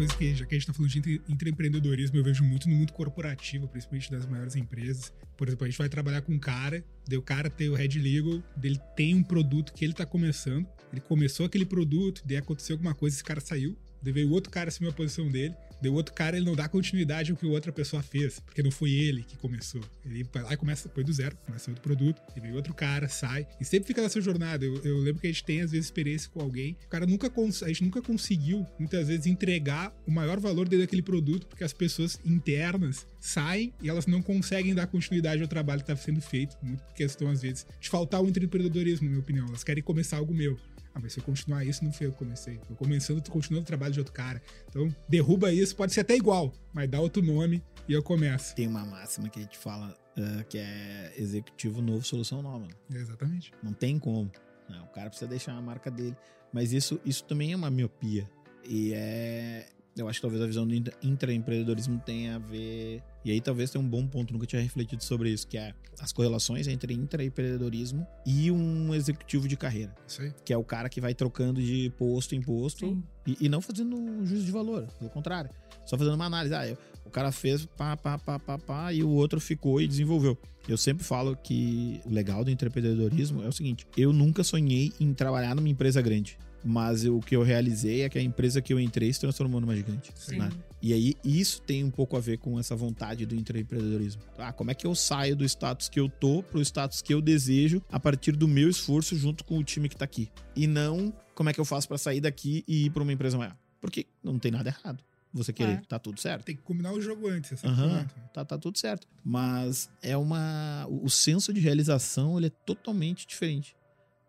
[0.00, 2.90] coisa que, já que a gente tá falando de empreendedorismo, eu vejo muito no mundo
[2.90, 5.12] corporativo, principalmente das maiores empresas.
[5.36, 7.98] Por exemplo, a gente vai trabalhar com um cara, daí o cara tem o Red
[7.98, 12.76] Legal, dele tem um produto que ele tá começando, ele começou aquele produto, daí aconteceu
[12.76, 16.14] alguma coisa, esse cara saiu, daí veio outro cara assumir a posição dele, Deu outro
[16.14, 19.36] cara, ele não dá continuidade ao que outra pessoa fez, porque não foi ele que
[19.36, 19.80] começou.
[20.04, 23.08] Ele vai lá e começa, foi do zero, começa outro produto, e vem outro cara,
[23.08, 24.64] sai, e sempre fica nessa jornada.
[24.64, 27.30] Eu, eu lembro que a gente tem, às vezes, experiência com alguém, o cara nunca,
[27.64, 31.72] a gente nunca conseguiu, muitas vezes, entregar o maior valor dentro daquele produto, porque as
[31.72, 36.56] pessoas internas saem e elas não conseguem dar continuidade ao trabalho que está sendo feito,
[36.62, 39.46] muito questão, às vezes, de faltar o empreendedorismo, na minha opinião.
[39.48, 40.58] Elas querem começar algo meu.
[40.94, 42.58] Ah, mas se eu continuar isso, não foi eu que comecei.
[42.58, 44.42] Tô começando, tô continuando o trabalho de outro cara.
[44.68, 48.54] Então, derruba isso, pode ser até igual, mas dá outro nome e eu começo.
[48.54, 52.66] Tem uma máxima que a gente fala uh, que é executivo novo, solução nova.
[52.66, 53.00] Né?
[53.00, 53.52] Exatamente.
[53.62, 54.30] Não tem como.
[54.68, 56.16] Não, o cara precisa deixar a marca dele.
[56.52, 58.28] Mas isso, isso também é uma miopia.
[58.64, 59.68] E é.
[59.96, 63.84] Eu acho que talvez a visão do intraempreendedorismo tenha a ver e aí talvez tenha
[63.84, 68.50] um bom ponto, nunca tinha refletido sobre isso, que é as correlações entre intraempreendedorismo e
[68.50, 69.94] um executivo de carreira.
[70.18, 70.32] Aí.
[70.44, 73.96] Que é o cara que vai trocando de posto em posto e, e, não fazendo
[73.96, 75.50] um juízo de valor, pelo contrário.
[75.84, 76.54] Só fazendo uma análise.
[76.54, 80.38] Ah, o cara fez pá, pá, pá, pá, pá, e o outro ficou e desenvolveu.
[80.68, 85.12] Eu sempre falo que o legal do empreendedorismo é o seguinte: eu nunca sonhei em
[85.12, 86.38] trabalhar numa empresa grande.
[86.64, 89.74] Mas o que eu realizei é que a empresa que eu entrei se transformou numa
[89.74, 90.12] gigante.
[90.30, 90.50] Né?
[90.82, 94.22] E aí, isso tem um pouco a ver com essa vontade do empreendedorismo.
[94.38, 97.20] Ah, como é que eu saio do status que eu tô pro status que eu
[97.20, 100.28] desejo a partir do meu esforço junto com o time que tá aqui?
[100.56, 103.38] E não como é que eu faço para sair daqui e ir para uma empresa
[103.38, 103.56] maior.
[103.80, 105.72] Porque não tem nada errado você querer.
[105.72, 105.82] É.
[105.88, 106.44] Tá tudo certo.
[106.44, 107.52] Tem que combinar o jogo antes.
[107.52, 109.06] Essa uhum, tá, tá tudo certo.
[109.24, 110.86] Mas é uma.
[110.88, 113.76] O senso de realização ele é totalmente diferente.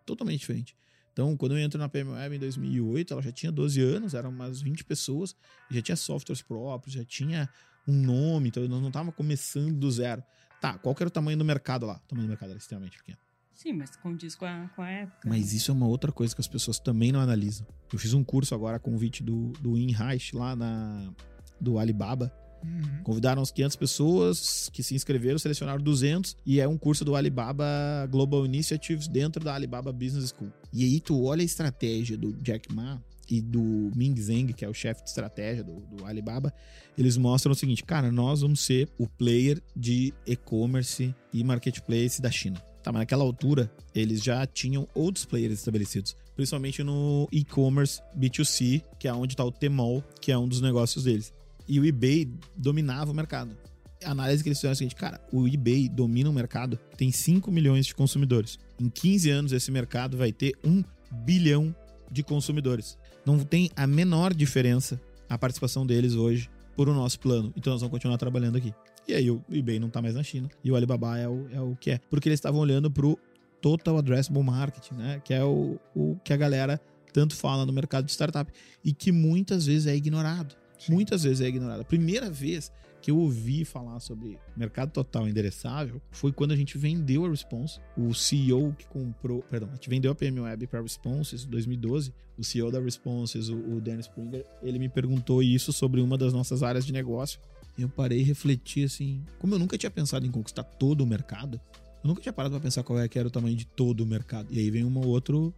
[0.06, 0.76] Totalmente diferente.
[1.13, 4.30] Então, quando eu entro na PM Web em 2008, ela já tinha 12 anos, eram
[4.30, 5.36] umas 20 pessoas,
[5.69, 7.50] já tinha softwares próprios, já tinha
[7.88, 10.24] um nome, então nós não estávamos começando do zero.
[10.62, 11.95] Tá, qual que era o tamanho do mercado lá?
[11.95, 13.17] O tamanho do mercado era extremamente pequeno.
[13.54, 15.30] Sim, mas condiz com a, com a época.
[15.30, 17.67] Mas isso é uma outra coisa que as pessoas também não analisam.
[17.91, 21.12] Eu fiz um curso agora, convite do, do InReich lá na,
[21.60, 23.04] do Alibaba, Uhum.
[23.04, 27.65] Convidaram as 500 pessoas que se inscreveram, selecionaram 200 e é um curso do Alibaba
[28.10, 30.52] Global Initiatives dentro da Alibaba Business School.
[30.74, 34.69] E aí tu olha a estratégia do Jack Ma e do Ming Zheng, que é
[34.69, 36.54] o chefe de estratégia do, do, Alibaba,
[36.97, 42.30] eles mostram o seguinte: cara, nós vamos ser o player de e-commerce e marketplace da
[42.30, 42.62] China.
[42.84, 49.08] Tá, mas naquela altura eles já tinham outros players estabelecidos, principalmente no e-commerce B2C, que
[49.08, 51.32] é onde está o Tmall, que é um dos negócios deles.
[51.71, 53.55] E o eBay dominava o mercado.
[54.03, 57.13] A análise que eles fizeram é a seguinte, cara, o eBay domina o mercado, tem
[57.13, 58.60] 5 milhões de consumidores.
[58.77, 60.84] Em 15 anos esse mercado vai ter 1
[61.23, 61.73] bilhão
[62.12, 62.97] de consumidores.
[63.25, 67.53] Não tem a menor diferença a participação deles hoje por o nosso plano.
[67.55, 68.73] Então nós vamos continuar trabalhando aqui.
[69.07, 71.62] E aí o eBay não tá mais na China e o Alibaba é o, é
[71.62, 72.01] o que é.
[72.10, 73.17] Porque eles estavam olhando pro
[73.62, 75.21] Total Addressable Market, né?
[75.23, 76.81] Que é o, o que a galera
[77.13, 78.51] tanto fala no mercado de startup
[78.84, 80.60] e que muitas vezes é ignorado.
[80.89, 81.82] Muitas vezes é ignorado.
[81.82, 86.78] A primeira vez que eu ouvi falar sobre mercado total endereçável foi quando a gente
[86.78, 87.80] vendeu a Response.
[87.98, 91.50] O CEO que comprou, perdão, a gente vendeu a PM Web para a Responses em
[91.50, 92.13] 2012.
[92.38, 96.32] O CEO da Responses, o, o Dan Springer, ele me perguntou isso sobre uma das
[96.32, 97.39] nossas áreas de negócio.
[97.78, 101.08] E eu parei e refleti assim, como eu nunca tinha pensado em conquistar todo o
[101.08, 101.60] mercado,
[102.04, 104.06] eu nunca tinha parado para pensar qual é que era o tamanho de todo o
[104.06, 104.48] mercado.
[104.52, 105.54] E aí vem um outro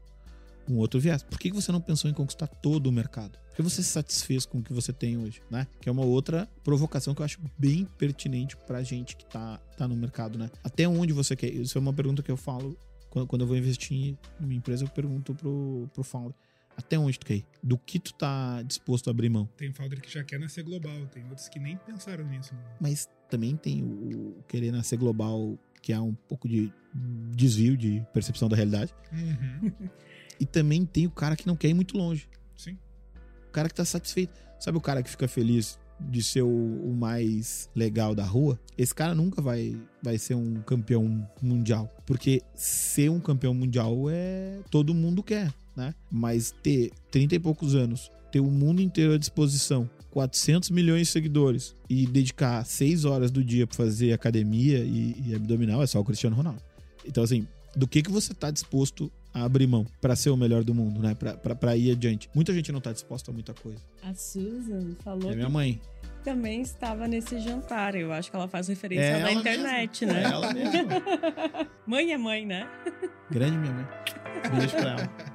[0.69, 1.23] um outro viés.
[1.23, 3.38] Por que você não pensou em conquistar todo o mercado?
[3.49, 5.67] Por que você se satisfez com o que você tem hoje, né?
[5.80, 9.88] Que é uma outra provocação que eu acho bem pertinente pra gente que tá, tá
[9.88, 10.49] no mercado, né?
[10.63, 11.54] Até onde você quer?
[11.54, 12.78] Isso é uma pergunta que eu falo
[13.10, 16.34] quando, quando eu vou investir em uma empresa, eu pergunto pro, pro founder.
[16.76, 17.45] Até onde tu quer ir?
[17.62, 19.47] Do que tu tá disposto a abrir mão?
[19.56, 22.56] Tem founder que já quer nascer global, tem outros que nem pensaram nisso.
[22.56, 22.62] Né?
[22.82, 26.73] Mas também tem o, o querer nascer global, que é um pouco de
[27.36, 28.93] desvio de percepção da realidade.
[29.12, 29.71] Uhum.
[30.39, 32.28] E também tem o cara que não quer ir muito longe.
[32.56, 32.78] Sim.
[33.48, 34.34] O cara que tá satisfeito.
[34.60, 38.93] Sabe o cara que fica feliz de ser o, o, mais legal da rua, esse
[38.93, 41.93] cara nunca vai, vai ser um campeão mundial.
[42.06, 44.60] Porque ser um campeão mundial é.
[44.69, 45.93] todo mundo quer, né?
[46.12, 51.13] Mas ter 30 e poucos anos, ter o mundo inteiro à disposição, 400 milhões de
[51.13, 56.00] seguidores e dedicar 6 horas do dia para fazer academia e, e abdominal é só
[56.00, 56.62] o Cristiano Ronaldo.
[57.06, 60.63] Então, assim, do que, que você tá disposto a abrir mão para ser o melhor
[60.63, 61.15] do mundo, né?
[61.15, 62.30] Para ir adiante.
[62.34, 63.80] Muita gente não tá disposta a muita coisa.
[64.04, 65.32] A Susan falou.
[65.32, 65.82] É minha mãe.
[66.24, 67.96] Também estava nesse jantar.
[67.96, 70.19] Eu acho que ela faz referência é na internet, mesmo.
[70.19, 70.24] né?
[70.24, 70.91] É ela mesma.
[71.86, 72.69] mãe é mãe, né?
[73.30, 73.88] Grande minha mãe.
[74.58, 75.10] Beijo pra ela.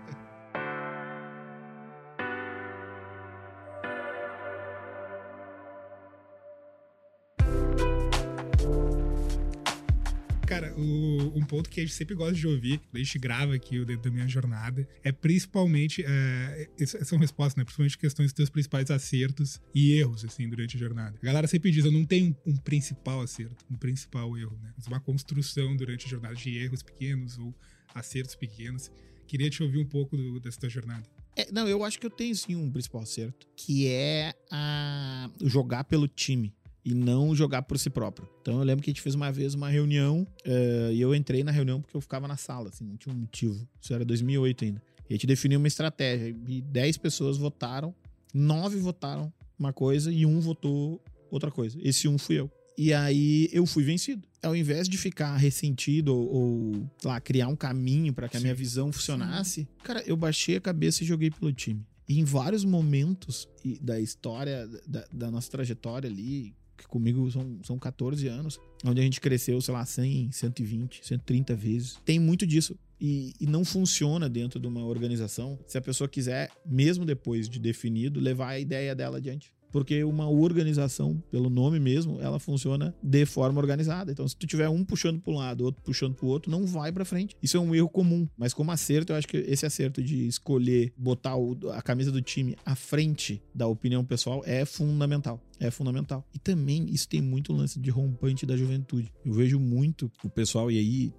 [10.61, 13.79] Cara, o, um ponto que a gente sempre gosta de ouvir, a gente grava aqui
[13.79, 16.05] o Dentro da Minha Jornada, é principalmente.
[16.05, 16.69] É,
[17.05, 17.63] são respostas, né?
[17.63, 21.17] Principalmente questões dos teus principais acertos e erros, assim, durante a jornada.
[21.23, 24.73] A galera sempre diz: eu não tenho um, um principal acerto, um principal erro, né?
[24.77, 27.55] Mas uma construção durante a jornada de erros pequenos ou
[27.95, 28.91] acertos pequenos.
[29.29, 31.05] Queria te ouvir um pouco do, dessa tua jornada.
[31.37, 35.85] É, não, eu acho que eu tenho sim um principal acerto, que é a jogar
[35.85, 36.53] pelo time
[36.89, 38.27] e não jogar por si próprio.
[38.41, 41.45] Então eu lembro que a gente fez uma vez uma reunião uh, e eu entrei
[41.45, 43.69] na reunião porque eu ficava na sala, assim, não tinha um motivo.
[43.81, 44.83] Isso era 2008 ainda.
[45.09, 47.95] E a gente definiu uma estratégia e 10 pessoas votaram,
[48.33, 51.79] 9 votaram uma coisa e um votou outra coisa.
[51.83, 52.51] Esse um fui eu.
[52.77, 54.27] E aí eu fui vencido.
[54.43, 58.55] Ao invés de ficar ressentido ou, ou lá, criar um caminho para que a minha
[58.55, 59.67] visão funcionasse, Sim.
[59.83, 61.85] cara, eu baixei a cabeça e joguei pelo time.
[62.09, 63.47] E em vários momentos
[63.83, 69.05] da história, da, da nossa trajetória ali, que comigo são, são 14 anos, onde a
[69.05, 71.99] gente cresceu, sei lá, 100, 120, 130 vezes.
[72.05, 72.79] Tem muito disso.
[73.01, 77.59] E, e, não funciona dentro de uma organização se a pessoa quiser, mesmo depois de
[77.61, 79.53] definido, levar a ideia dela adiante.
[79.71, 84.13] Porque uma organização, pelo nome mesmo, ela funciona de forma organizada.
[84.13, 86.67] Então, se tu tiver um puxando para um lado, outro puxando para o outro, não
[86.67, 87.37] vai para frente.
[87.43, 88.29] Isso é um erro comum.
[88.37, 91.35] Mas como acerto, eu acho que esse acerto de escolher botar
[91.75, 95.41] a camisa do time à frente da opinião pessoal é fundamental.
[95.61, 96.25] É fundamental.
[96.33, 99.13] E também isso tem muito lance de rompante da juventude.
[99.25, 101.13] Eu vejo muito o pessoal, e aí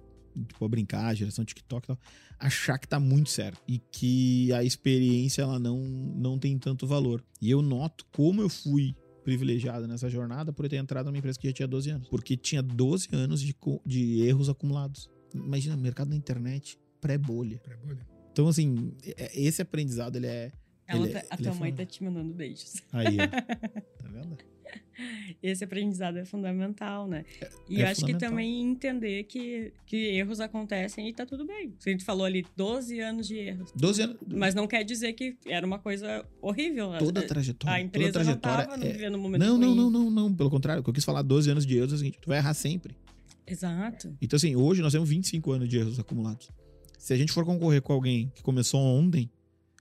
[0.46, 1.98] tipo, a brincar, geração TikTok e tal,
[2.38, 7.24] achar que tá muito certo e que a experiência ela não, não tem tanto valor.
[7.40, 11.38] E eu noto como eu fui privilegiado nessa jornada por eu ter entrado numa empresa
[11.38, 15.10] que já tinha 12 anos, porque tinha 12 anos de, de erros acumulados.
[15.34, 17.58] Imagina, mercado da internet pré-bolha.
[17.58, 18.06] Pré-bolha.
[18.32, 20.52] Então, assim, é, esse aprendizado, ele é...
[20.86, 22.82] Ela ele, tá, a tua é mãe tá te mandando beijos.
[22.92, 23.26] Aí, ó.
[24.02, 24.36] tá vendo?
[25.42, 27.24] Esse aprendizado é fundamental, né?
[27.40, 31.72] É, e é acho que também entender que, que erros acontecem e tá tudo bem.
[31.84, 33.72] A gente falou ali 12 anos de erros.
[33.74, 34.16] 12 anos.
[34.26, 36.90] Mas não quer dizer que era uma coisa horrível.
[36.98, 37.76] Toda a trajetória.
[37.76, 38.92] A empresa toda a trajetória não tava é...
[38.92, 40.34] vivendo um momento Não, não, não, não, não.
[40.34, 42.28] Pelo contrário, o que eu quis falar 12 anos de erros é o seguinte: tu
[42.28, 42.94] vai errar sempre.
[43.46, 44.16] Exato.
[44.20, 46.50] Então, assim, hoje nós temos 25 anos de erros acumulados.
[46.98, 49.30] Se a gente for concorrer com alguém que começou ontem,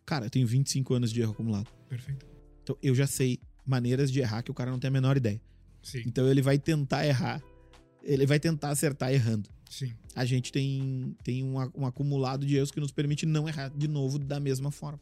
[0.06, 1.70] cara, eu tenho 25 anos de erro acumulado.
[1.88, 2.26] Perfeito.
[2.64, 5.42] Então, eu já sei maneiras de errar que o cara não tem a menor ideia.
[5.84, 6.04] Sim.
[6.06, 7.42] Então, ele vai tentar errar.
[8.04, 9.50] Ele vai tentar acertar errando.
[9.70, 9.94] Sim.
[10.16, 13.88] A gente tem, tem um, um acumulado de erros que nos permite não errar de
[13.88, 15.00] novo da mesma forma.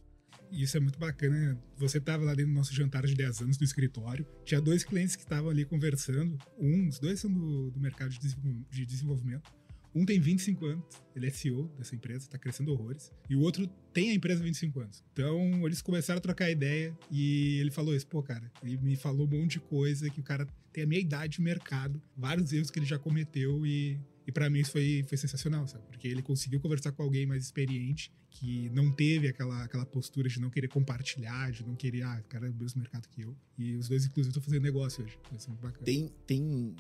[0.52, 1.58] E isso é muito bacana.
[1.78, 4.26] Você estava lá dentro do nosso jantar de 10 anos no escritório.
[4.46, 6.38] Tinha dois clientes que estavam ali conversando.
[6.58, 9.52] Um, os dois são do, do mercado de desenvolvimento.
[9.94, 13.12] Um tem 25 anos, ele é CEO dessa empresa, está crescendo horrores.
[13.30, 15.04] E o outro tem a empresa há 25 anos.
[15.14, 19.28] Então, eles começaram a trocar ideia e ele falou isso, pô, cara, ele me falou
[19.28, 22.70] um monte de coisa que o cara tem a minha idade de mercado, vários erros
[22.70, 25.86] que ele já cometeu e e para mim isso foi, foi sensacional, sabe?
[25.88, 30.42] Porque ele conseguiu conversar com alguém mais experiente, que não teve aquela, aquela postura de
[30.42, 33.34] não querer compartilhar, de não querer, ah, o cara é do mesmo mercado que eu.
[33.58, 35.18] E os dois, inclusive, estão fazendo negócio hoje.
[35.32, 35.86] Vai ser muito bacana.
[35.86, 36.76] Tem, tem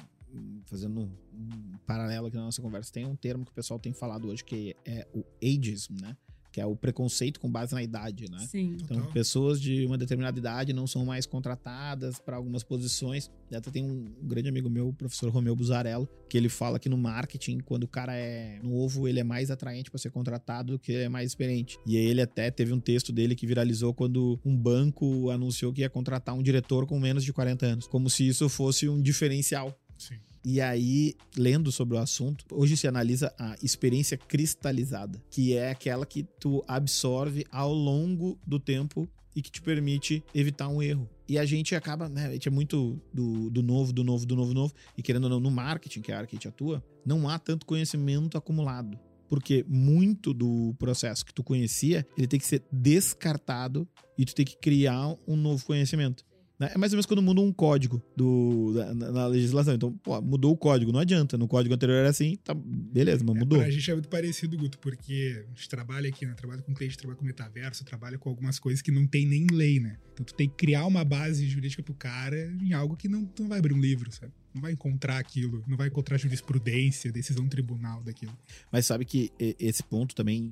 [0.66, 1.02] fazendo
[1.34, 4.44] um paralelo aqui na nossa conversa, tem um termo que o pessoal tem falado hoje
[4.44, 6.16] que é o ageism, né?
[6.58, 8.40] que é o preconceito com base na idade, né?
[8.40, 8.78] Sim.
[8.82, 9.14] Então, Total.
[9.14, 13.30] pessoas de uma determinada idade não são mais contratadas para algumas posições.
[13.54, 16.98] Até tem um grande amigo meu, o professor Romeu Buzarello, que ele fala que no
[16.98, 20.92] marketing, quando o cara é novo, ele é mais atraente para ser contratado do que
[20.92, 21.78] ele é mais experiente.
[21.86, 25.90] E ele até teve um texto dele que viralizou quando um banco anunciou que ia
[25.92, 29.78] contratar um diretor com menos de 40 anos, como se isso fosse um diferencial.
[29.98, 30.16] Sim.
[30.46, 36.06] E aí, lendo sobre o assunto, hoje se analisa a experiência cristalizada, que é aquela
[36.06, 41.10] que tu absorve ao longo do tempo e que te permite evitar um erro.
[41.28, 42.28] E a gente acaba, né?
[42.28, 44.74] A gente é muito do, do novo, do novo, do novo, novo.
[44.98, 47.30] E querendo ou não, no marketing, que é a área que a gente atua, não
[47.30, 48.98] há tanto conhecimento acumulado.
[49.30, 54.46] Porque muito do processo que tu conhecia, ele tem que ser descartado e tu tem
[54.46, 56.26] que criar um novo conhecimento.
[56.60, 56.72] Né?
[56.74, 59.76] É mais ou menos quando muda um código do, na, na, legislação.
[59.76, 61.38] Então, pô, mudou o código, não adianta.
[61.38, 63.62] No código anterior era assim, tá, beleza, mas é, mudou.
[63.62, 66.34] a gente é muito parecido, Guto, porque a gente trabalha aqui, né?
[66.34, 69.80] Trabalha com cliente, trabalha com metaverso, trabalha com algumas coisas que não tem nem lei,
[69.80, 69.98] né?
[70.14, 73.48] Então tu tem que criar uma base jurídica pro cara em algo que não, não
[73.48, 74.34] vai abrir um livro, sabe?
[74.54, 78.36] Não vai encontrar aquilo, não vai encontrar jurisprudência, decisão tribunal daquilo.
[78.72, 80.52] Mas sabe que esse ponto também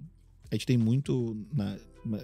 [0.52, 1.78] a gente tem muito na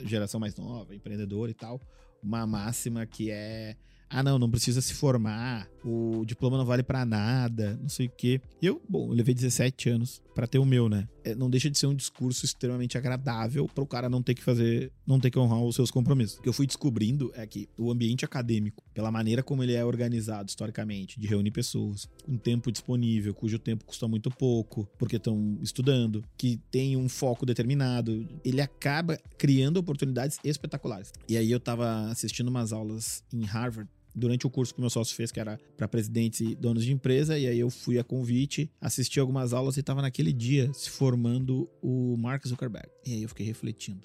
[0.05, 1.81] geração mais nova, empreendedor e tal,
[2.21, 3.75] uma máxima que é
[4.11, 8.09] ah, não, não precisa se formar, o diploma não vale para nada, não sei o
[8.09, 8.41] quê.
[8.61, 11.07] Eu, bom, eu levei 17 anos para ter o meu, né?
[11.23, 14.43] É, não deixa de ser um discurso extremamente agradável para o cara não ter que
[14.43, 16.37] fazer, não ter que honrar os seus compromissos.
[16.39, 19.83] O que eu fui descobrindo é que o ambiente acadêmico, pela maneira como ele é
[19.83, 25.57] organizado historicamente, de reunir pessoas, com tempo disponível, cujo tempo custa muito pouco, porque estão
[25.61, 31.11] estudando, que tem um foco determinado, ele acaba criando oportunidades espetaculares.
[31.29, 35.15] E aí eu tava assistindo umas aulas em Harvard durante o curso que meu sócio
[35.15, 38.69] fez, que era para presidentes e donos de empresa, e aí eu fui a convite,
[38.79, 42.89] assisti algumas aulas e tava naquele dia se formando o Mark Zuckerberg.
[43.05, 44.01] E aí eu fiquei refletindo.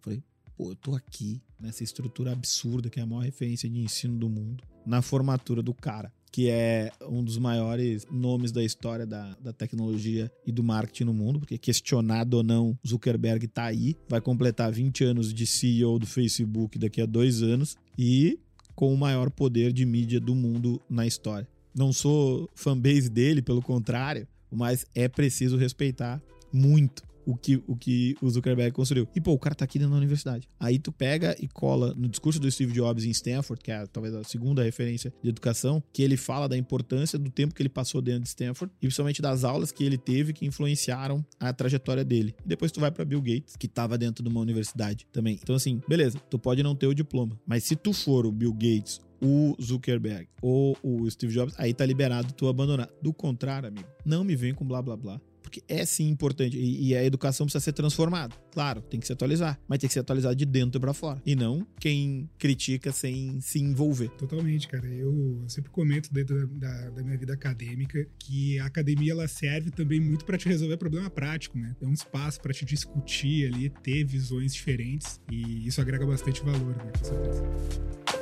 [0.00, 0.22] Falei,
[0.56, 4.28] pô, eu tô aqui nessa estrutura absurda que é a maior referência de ensino do
[4.28, 9.54] mundo, na formatura do cara que é um dos maiores nomes da história da, da
[9.54, 14.70] tecnologia e do marketing no mundo, porque questionado ou não, Zuckerberg tá aí, vai completar
[14.70, 18.38] 20 anos de CEO do Facebook daqui a dois anos e
[18.76, 21.48] com o maior poder de mídia do mundo na história.
[21.74, 28.14] Não sou fanbase dele, pelo contrário, mas é preciso respeitar muito o que, o que
[28.22, 29.08] o Zuckerberg construiu.
[29.14, 30.48] E, pô, o cara tá aqui dentro da universidade.
[30.58, 34.14] Aí tu pega e cola no discurso do Steve Jobs em Stanford, que é talvez
[34.14, 38.00] a segunda referência de educação, que ele fala da importância do tempo que ele passou
[38.00, 42.34] dentro de Stanford e principalmente das aulas que ele teve que influenciaram a trajetória dele.
[42.44, 45.38] E depois tu vai para Bill Gates, que tava dentro de uma universidade também.
[45.42, 48.52] Então, assim, beleza, tu pode não ter o diploma, mas se tu for o Bill
[48.52, 52.88] Gates o Zuckerberg ou o Steve Jobs, aí tá liberado tu abandonar.
[53.00, 56.58] Do contrário, amigo, não me vem com blá blá blá porque é sim importante.
[56.58, 58.34] E, e, a educação precisa ser transformada.
[58.50, 61.22] Claro, tem que se atualizar, mas tem que ser atualizado de dentro para fora.
[61.24, 64.08] E não quem critica sem se envolver.
[64.10, 64.86] Totalmente, cara.
[64.88, 69.70] Eu sempre comento dentro da, da, da minha vida acadêmica que a academia ela serve
[69.70, 71.76] também muito para te resolver problema prático, né?
[71.80, 76.76] É um espaço para te discutir ali, ter visões diferentes e isso agrega bastante valor,
[76.76, 76.90] né?
[76.98, 78.15] Com certeza.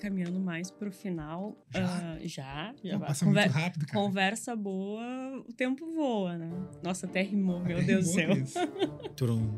[0.00, 1.56] Encaminhando mais pro final.
[1.70, 1.84] Já?
[1.84, 4.00] Uh, já, já Não, passa Conver muito rápido, cara.
[4.00, 6.50] Conversa boa, o tempo voa, né?
[6.82, 8.30] Nossa, até rimou, meu Deus do céu.
[9.14, 9.54] Trum.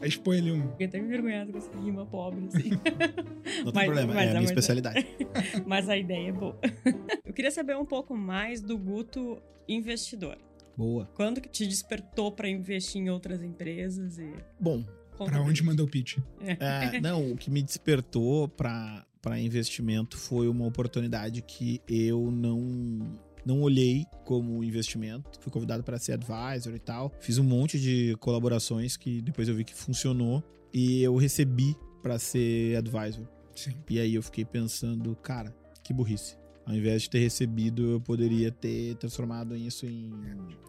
[0.00, 0.70] Aí expõe ali um.
[0.72, 2.70] Fiquei até envergonhado com essa rima pobre, assim.
[2.70, 5.06] Não tem mas, problema, mas, é a minha especialidade.
[5.64, 6.58] mas a ideia é boa.
[7.24, 10.36] Eu queria saber um pouco mais do Guto investidor.
[10.76, 11.08] Boa.
[11.14, 14.18] Quando que te despertou para investir em outras empresas?
[14.18, 14.32] E...
[14.60, 14.84] Bom.
[15.16, 16.18] Para onde mandou o pitch?
[16.40, 23.18] É, não, o que me despertou para para investimento foi uma oportunidade que eu não
[23.44, 25.40] não olhei como investimento.
[25.40, 27.12] Fui convidado para ser advisor e tal.
[27.18, 32.20] Fiz um monte de colaborações que depois eu vi que funcionou e eu recebi para
[32.20, 33.26] ser advisor.
[33.52, 33.74] Sim.
[33.90, 35.52] E aí eu fiquei pensando, cara,
[35.82, 36.36] que burrice.
[36.66, 40.10] Ao invés de ter recebido, eu poderia ter transformado isso em,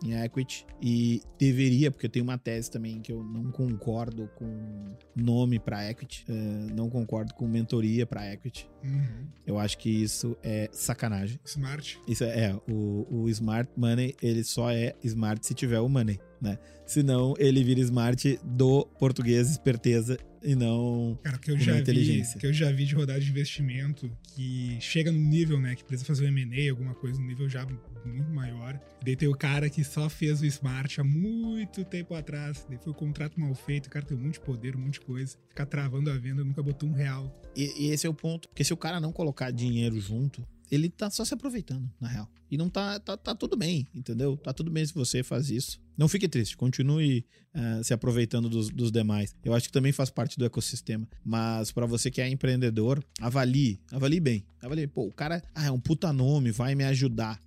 [0.04, 0.64] em equity.
[0.80, 5.90] E deveria, porque eu tenho uma tese também que eu não concordo com nome para
[5.90, 8.70] equity, uh, não concordo com mentoria para equity.
[8.84, 9.28] Uhum.
[9.46, 11.40] Eu acho que isso é sacanagem.
[11.44, 12.00] Smart.
[12.08, 16.20] Isso é, é o, o smart money, ele só é smart se tiver o money,
[16.40, 16.60] né?
[16.86, 20.18] Senão ele vira smart do português esperteza
[20.48, 22.36] e não Cara, que eu já inteligência.
[22.36, 25.84] Vi, que eu já vi de rodada de investimento que chega num nível, né, que
[25.84, 27.68] precisa fazer um M&A, alguma coisa, num nível já
[28.06, 28.80] muito maior.
[29.04, 32.94] Daí tem o cara que só fez o Smart há muito tempo atrás, daí foi
[32.94, 35.38] o contrato mal feito, o cara tem um monte de poder, um monte de coisa,
[35.50, 37.30] ficar travando a venda, nunca botou um real.
[37.54, 40.90] E, e esse é o ponto, porque se o cara não colocar dinheiro junto, ele
[40.90, 42.30] tá só se aproveitando, na real.
[42.50, 44.38] E não tá, tá, tá tudo bem, entendeu?
[44.38, 45.80] Tá tudo bem se você faz isso.
[45.98, 49.36] Não fique triste, continue uh, se aproveitando dos, dos, demais.
[49.44, 51.08] Eu acho que também faz parte do ecossistema.
[51.26, 54.46] Mas para você que é empreendedor, avalie, avalie bem.
[54.62, 57.42] Avalie, pô, o cara ah, é um puta nome, vai me ajudar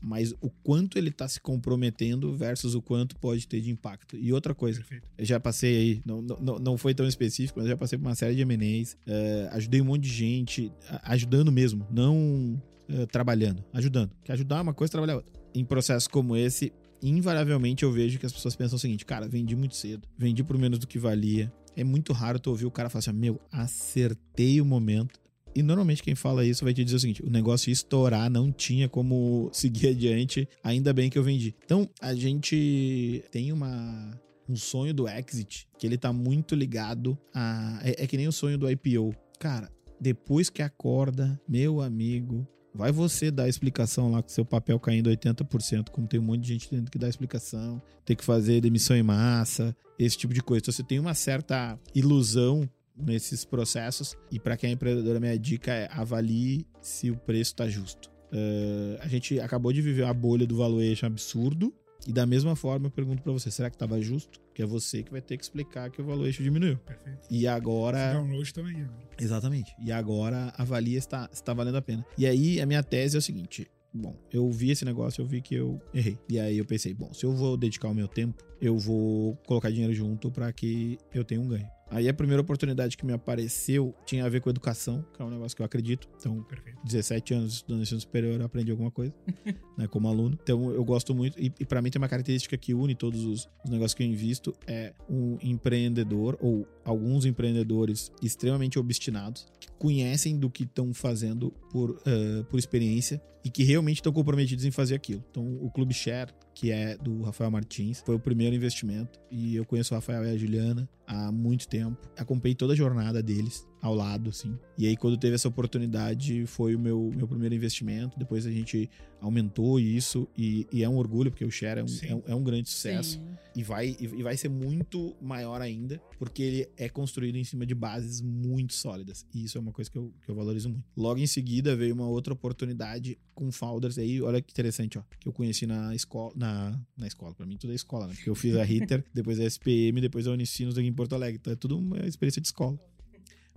[0.00, 4.16] mas o quanto ele está se comprometendo versus o quanto pode ter de impacto.
[4.16, 5.06] E outra coisa, Perfeito.
[5.16, 8.14] eu já passei aí, não, não, não foi tão específico, mas já passei por uma
[8.14, 10.72] série de MNEs, uh, eh, ajudei um monte de gente,
[11.02, 14.10] ajudando mesmo, não uh, trabalhando, ajudando.
[14.24, 15.32] Que ajudar é uma coisa, trabalhar outra.
[15.54, 16.72] Em processos como esse,
[17.02, 20.58] invariavelmente eu vejo que as pessoas pensam o seguinte, cara, vendi muito cedo, vendi por
[20.58, 21.52] menos do que valia.
[21.76, 25.20] É muito raro tu ouvir o cara falar assim, meu, acertei o momento
[25.58, 28.52] e normalmente quem fala isso vai te dizer o seguinte: o negócio ia estourar, não
[28.52, 31.52] tinha como seguir adiante, ainda bem que eu vendi.
[31.64, 34.16] Então, a gente tem uma
[34.48, 38.32] um sonho do exit que ele tá muito ligado a é, é que nem o
[38.32, 39.12] sonho do IPO.
[39.38, 39.68] Cara,
[40.00, 45.10] depois que acorda, meu amigo, Vai você dar a explicação lá com seu papel caindo
[45.10, 48.96] 80%, como tem um monte de gente tendo que dar explicação, ter que fazer demissão
[48.96, 50.60] em massa, esse tipo de coisa.
[50.60, 52.68] Então você tem uma certa ilusão
[52.98, 54.16] nesses processos.
[54.30, 58.10] E para quem é empreendedor, a minha dica é avalie se o preço está justo.
[58.32, 61.72] Uh, a gente acabou de viver uma bolha do valuation absurdo.
[62.06, 64.40] E da mesma forma, eu pergunto para você: será que estava justo?
[64.54, 66.78] Que é você que vai ter que explicar que o valuation diminuiu.
[66.78, 67.26] Perfeito.
[67.30, 68.14] E agora.
[68.14, 68.76] download também.
[68.76, 68.88] Né?
[69.18, 69.74] Exatamente.
[69.82, 72.04] E agora avalia se está tá valendo a pena.
[72.16, 75.40] E aí, a minha tese é o seguinte: bom, eu vi esse negócio, eu vi
[75.40, 76.18] que eu errei.
[76.28, 79.70] E aí eu pensei, bom, se eu vou dedicar o meu tempo, eu vou colocar
[79.70, 81.68] dinheiro junto para que eu tenha um ganho.
[81.90, 85.30] Aí a primeira oportunidade que me apareceu tinha a ver com educação, que é um
[85.30, 86.08] negócio que eu acredito.
[86.18, 86.78] Então, Perfeito.
[86.84, 89.14] 17 anos estudando ensino superior, eu aprendi alguma coisa,
[89.76, 90.38] né, como aluno.
[90.42, 91.38] Então, eu gosto muito.
[91.40, 94.06] E, e para mim tem uma característica que une todos os, os, negócios que eu
[94.06, 101.50] invisto: é um empreendedor, ou alguns empreendedores extremamente obstinados, que conhecem do que estão fazendo
[101.70, 105.24] por, uh, por experiência e que realmente estão comprometidos em fazer aquilo.
[105.30, 108.02] Então, o Clube Share que é do Rafael Martins.
[108.04, 111.96] Foi o primeiro investimento e eu conheço o Rafael e a Juliana há muito tempo.
[112.16, 114.58] Acompanhei toda a jornada deles ao lado, assim.
[114.76, 118.18] E aí, quando teve essa oportunidade, foi o meu, meu primeiro investimento.
[118.18, 121.86] Depois a gente aumentou isso e, e é um orgulho, porque o Share é um,
[122.02, 123.20] é um, é um, grande sucesso.
[123.54, 127.74] E vai, e, vai ser muito maior ainda, porque ele é construído em cima de
[127.74, 129.26] bases muito sólidas.
[129.34, 130.84] E isso é uma coisa que eu, que eu valorizo muito.
[130.96, 135.28] Logo em seguida, veio uma outra oportunidade com founders aí, olha que interessante, ó, que
[135.28, 138.14] eu conheci na escola, na, na escola, pra mim tudo é escola, né?
[138.14, 141.38] Porque eu fiz a Ritter, depois a SPM, depois a Unicinos aqui em Porto Alegre.
[141.40, 142.78] Então é tudo uma experiência de escola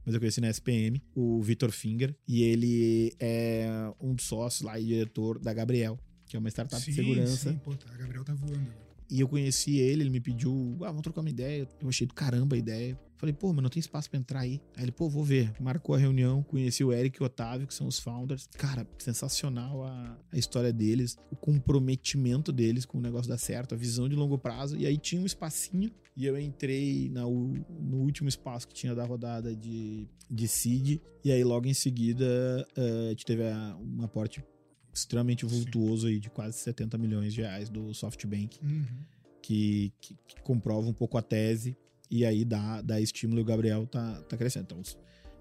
[0.05, 3.67] mas eu conheci na SPM, o Vitor Finger, e ele é
[3.99, 7.51] um dos sócios lá e diretor da Gabriel, que é uma startup sim, de segurança.
[7.51, 8.71] Sim, pô, a Gabriel tá voando.
[9.09, 11.67] E eu conheci ele, ele me pediu, ah, vamos trocar uma ideia.
[11.81, 12.97] Eu achei do caramba a ideia.
[13.21, 14.59] Falei, pô, mas não tem espaço para entrar aí.
[14.75, 15.53] Aí ele, pô, vou ver.
[15.59, 18.49] Marcou a reunião, conheci o Eric e o Otávio, que são os founders.
[18.57, 23.77] Cara, sensacional a, a história deles, o comprometimento deles com o negócio dar certo, a
[23.77, 24.75] visão de longo prazo.
[24.75, 29.05] E aí tinha um espacinho e eu entrei na, no último espaço que tinha da
[29.05, 30.99] rodada de, de seed.
[31.23, 32.25] E aí logo em seguida
[32.75, 34.43] uh, a gente teve a, um aporte
[34.91, 38.57] extremamente vultuoso aí de quase 70 milhões de reais do SoftBank.
[38.63, 38.85] Uhum.
[39.43, 41.77] Que, que, que comprova um pouco a tese
[42.11, 44.65] e aí dá, dá estímulo e o Gabriel tá, tá crescendo.
[44.65, 44.81] Então,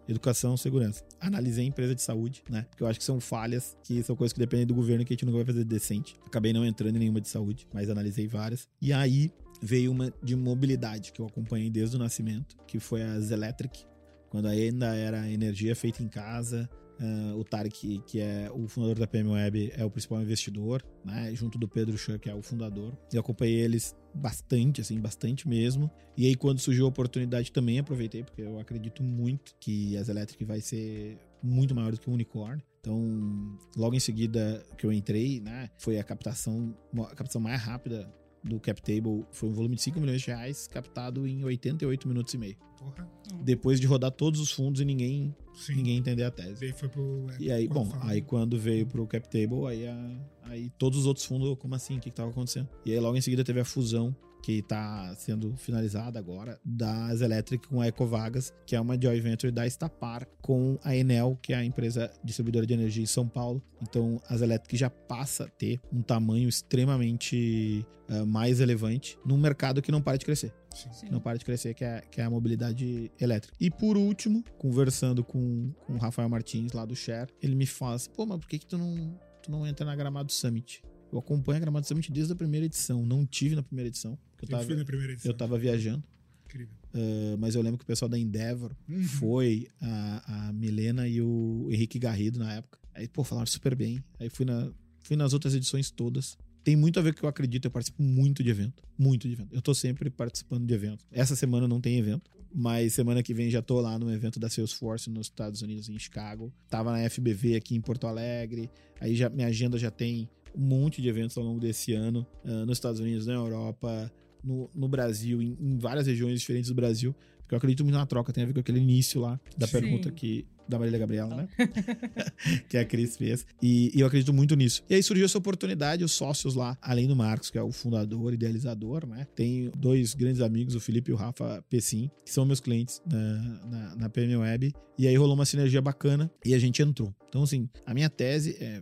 [0.09, 1.05] educação, segurança.
[1.21, 2.67] Analisei a empresa de saúde, né?
[2.71, 5.15] Porque eu acho que são falhas que são coisas que dependem do governo que a
[5.15, 6.17] gente não vai fazer decente.
[6.25, 8.69] Acabei não entrando em nenhuma de saúde, mas analisei várias.
[8.81, 13.19] E aí veio uma de mobilidade que eu acompanhei desde o nascimento, que foi a
[13.21, 13.85] Zelectric,
[14.31, 19.07] quando ainda era energia feita em casa, Uh, o Tarek, que é o fundador da
[19.07, 21.35] PM Web, é o principal investidor, né?
[21.35, 22.93] Junto do Pedro Chan, que é o fundador.
[23.11, 25.91] Eu acompanhei eles bastante, assim, bastante mesmo.
[26.15, 30.45] E aí, quando surgiu a oportunidade, também aproveitei, porque eu acredito muito que as Electric
[30.45, 32.63] vai ser muito maior do que o Unicorn.
[32.81, 35.71] Então, logo em seguida que eu entrei, né?
[35.79, 38.13] Foi a captação, a captação mais rápida
[38.43, 42.39] do CapTable foi um volume de 5 milhões de reais captado em 88 minutos e
[42.39, 42.57] meio.
[42.79, 43.09] Porra.
[43.43, 45.35] Depois de rodar todos os fundos e ninguém,
[45.69, 46.61] ninguém entender a tese.
[46.61, 47.27] Daí foi pro.
[47.39, 51.57] E aí, bom, aí quando veio pro CapTable, aí, a, aí todos os outros fundos,
[51.59, 51.99] como assim?
[51.99, 52.69] O que, que tava acontecendo?
[52.85, 57.69] E aí logo em seguida teve a fusão que está sendo finalizada agora, das Electric
[57.69, 61.57] com a Ecovagas, que é uma joint venture da Estapar com a Enel, que é
[61.57, 63.63] a empresa distribuidora de energia em São Paulo.
[63.83, 69.81] Então, as Electric já passa a ter um tamanho extremamente uh, mais relevante num mercado
[69.81, 70.53] que não para de crescer.
[70.75, 71.09] Sim.
[71.11, 73.57] Não para de crescer, que é, que é a mobilidade elétrica.
[73.61, 77.97] E por último, conversando com, com o Rafael Martins lá do Share, ele me fala
[77.97, 80.83] assim, pô, mas por que, que tu não, tu não entra na Gramado Summit?
[81.13, 83.05] Eu acompanho a Gramado Summit desde a primeira edição.
[83.05, 84.17] Não tive na primeira edição.
[84.43, 85.31] Eu, tava, fui na primeira edição.
[85.31, 86.03] Eu tava viajando.
[86.45, 86.75] Incrível.
[86.93, 89.03] Uh, mas eu lembro que o pessoal da Endeavor uhum.
[89.05, 92.79] foi, a, a Milena e o Henrique Garrido na época.
[92.95, 94.03] Aí, pô, falaram super bem.
[94.19, 94.71] Aí fui, na,
[95.03, 96.37] fui nas outras edições todas.
[96.63, 97.65] Tem muito a ver com o que eu acredito.
[97.67, 98.83] Eu participo muito de evento.
[98.99, 99.55] Muito de evento.
[99.55, 101.05] Eu tô sempre participando de evento.
[101.11, 102.31] Essa semana não tem evento.
[102.53, 105.99] Mas semana que vem já tô lá no evento da Salesforce nos Estados Unidos, em
[105.99, 106.53] Chicago.
[106.69, 108.69] Tava na FBV aqui em Porto Alegre.
[109.01, 112.67] Aí já, minha agenda já tem um monte de eventos ao longo desse ano, uh,
[112.67, 114.13] nos Estados Unidos, na Europa,
[114.43, 118.07] no, no Brasil, em, em, várias regiões diferentes do Brasil, porque eu acredito muito na
[118.07, 119.73] troca, tem a ver com aquele início lá da Sim.
[119.73, 121.49] pergunta que da Marília Gabriela, né?
[122.69, 123.45] que a Cris fez.
[123.61, 124.83] E, e, eu acredito muito nisso.
[124.89, 128.33] E aí surgiu essa oportunidade, os sócios lá, além do Marcos, que é o fundador,
[128.33, 129.27] idealizador, né?
[129.35, 133.67] Tem dois grandes amigos, o Felipe e o Rafa Pessim, que são meus clientes na,
[133.67, 134.73] na, na PM Web.
[134.97, 137.13] E aí rolou uma sinergia bacana e a gente entrou.
[137.29, 138.81] Então, assim, a minha tese é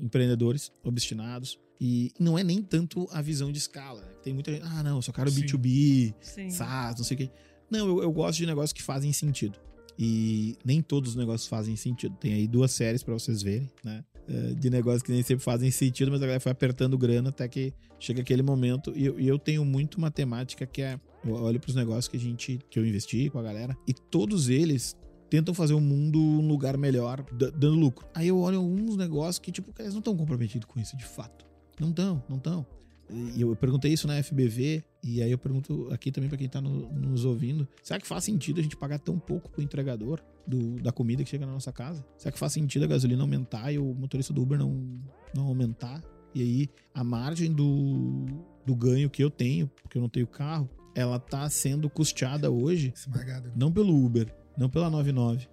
[0.00, 1.58] empreendedores obstinados.
[1.80, 4.00] E não é nem tanto a visão de escala.
[4.00, 4.08] Né?
[4.22, 5.42] Tem muita gente, ah, não, eu só quero Sim.
[5.42, 6.50] B2B, Sim.
[6.50, 7.30] SaaS, não sei o quê.
[7.70, 9.58] Não, eu, eu gosto de negócios que fazem sentido.
[9.98, 12.16] E nem todos os negócios fazem sentido.
[12.16, 14.04] Tem aí duas séries para vocês verem, né?
[14.28, 17.48] Eh, de negócios que nem sempre fazem sentido, mas a galera foi apertando grana até
[17.48, 18.92] que chega aquele momento.
[18.94, 21.00] E eu, e eu tenho muito matemática que é.
[21.24, 22.60] Eu olho para os negócios que a gente.
[22.70, 23.76] que eu investi com a galera.
[23.86, 24.96] E todos eles
[25.28, 28.06] tentam fazer o mundo um lugar melhor, dando lucro.
[28.14, 31.47] Aí eu olho alguns negócios que, tipo, eles não estão comprometidos com isso, de fato.
[31.80, 32.66] Não estão, não estão.
[33.10, 36.60] E eu perguntei isso na FBV, e aí eu pergunto aqui também para quem tá
[36.60, 40.76] no, nos ouvindo: será que faz sentido a gente pagar tão pouco pro entregador do,
[40.76, 42.04] da comida que chega na nossa casa?
[42.18, 45.00] Será que faz sentido a gasolina aumentar e o motorista do Uber não,
[45.34, 46.02] não aumentar?
[46.34, 48.26] E aí a margem do,
[48.66, 52.92] do ganho que eu tenho, porque eu não tenho carro, ela tá sendo custeada hoje,
[52.94, 53.52] Esmagada.
[53.56, 55.48] não pelo Uber, não pela 99.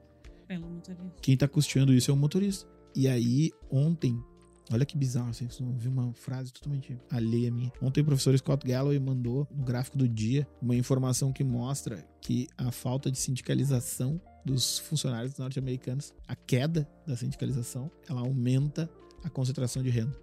[0.48, 1.14] Pelo motorista.
[1.22, 2.68] Quem tá custeando isso é o motorista.
[2.94, 4.22] E aí, ontem,
[4.72, 7.72] olha que bizarro, assim, você viu uma frase totalmente alheia a mim.
[7.82, 12.48] Ontem o professor Scott Galloway mandou no gráfico do dia uma informação que mostra que
[12.58, 18.90] a falta de sindicalização dos funcionários norte-americanos, a queda da sindicalização, ela aumenta
[19.24, 20.16] a concentração de renda.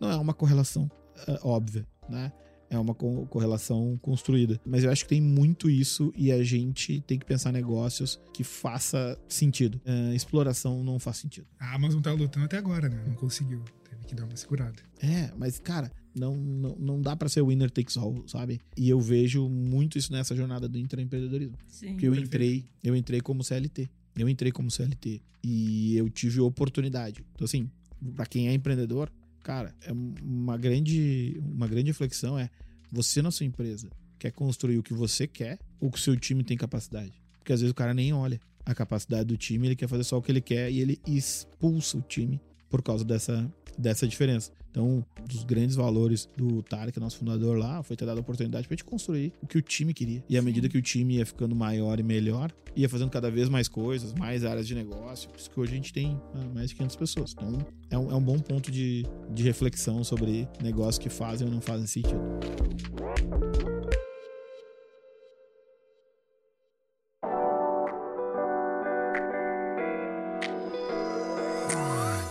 [0.00, 0.90] Não é uma correlação
[1.28, 2.32] uh, óbvia, né?
[2.70, 4.60] É uma correlação construída.
[4.64, 8.44] Mas eu acho que tem muito isso e a gente tem que pensar negócios que
[8.44, 9.80] faça sentido.
[9.86, 11.46] Uh, exploração não faz sentido.
[11.58, 13.02] A Amazon tá lutando até agora, né?
[13.06, 13.62] Não conseguiu.
[13.88, 14.76] Teve que dar uma segurada.
[15.00, 18.60] É, mas, cara, não, não, não dá para ser winner takes all, sabe?
[18.76, 21.56] E eu vejo muito isso nessa jornada do intraempreendedorismo.
[21.66, 21.92] Sim.
[21.92, 23.88] Porque eu entrei, eu entrei como CLT.
[24.16, 27.24] Eu entrei como CLT e eu tive oportunidade.
[27.34, 27.70] Então, assim,
[28.14, 29.10] para quem é empreendedor,
[29.48, 32.50] cara, é uma grande, uma grande reflexão é
[32.92, 33.88] você na sua empresa
[34.18, 37.14] quer construir o que você quer ou que o seu time tem capacidade?
[37.38, 40.18] Porque às vezes o cara nem olha a capacidade do time, ele quer fazer só
[40.18, 42.38] o que ele quer e ele expulsa o time
[42.68, 44.52] por causa dessa, dessa diferença.
[44.78, 48.68] Então, um dos grandes valores do Tarek, nosso fundador lá, foi ter dado a oportunidade
[48.68, 50.22] pra gente construir o que o time queria.
[50.28, 53.48] E à medida que o time ia ficando maior e melhor, ia fazendo cada vez
[53.48, 55.28] mais coisas, mais áreas de negócio.
[55.30, 57.32] Por isso que hoje a gente tem ah, mais de 500 pessoas.
[57.32, 57.58] Então,
[57.90, 59.04] é um, é um bom ponto de,
[59.34, 62.20] de reflexão sobre negócios que fazem ou não fazem sentido.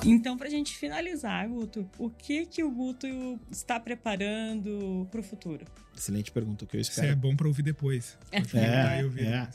[0.08, 3.08] Então, para a gente finalizar, Guto, o que que o Guto
[3.52, 5.66] está preparando para o futuro?
[5.96, 7.08] Excelente pergunta, o que eu espero.
[7.08, 8.18] Isso é bom para ouvir depois.
[8.32, 9.48] É, é, é.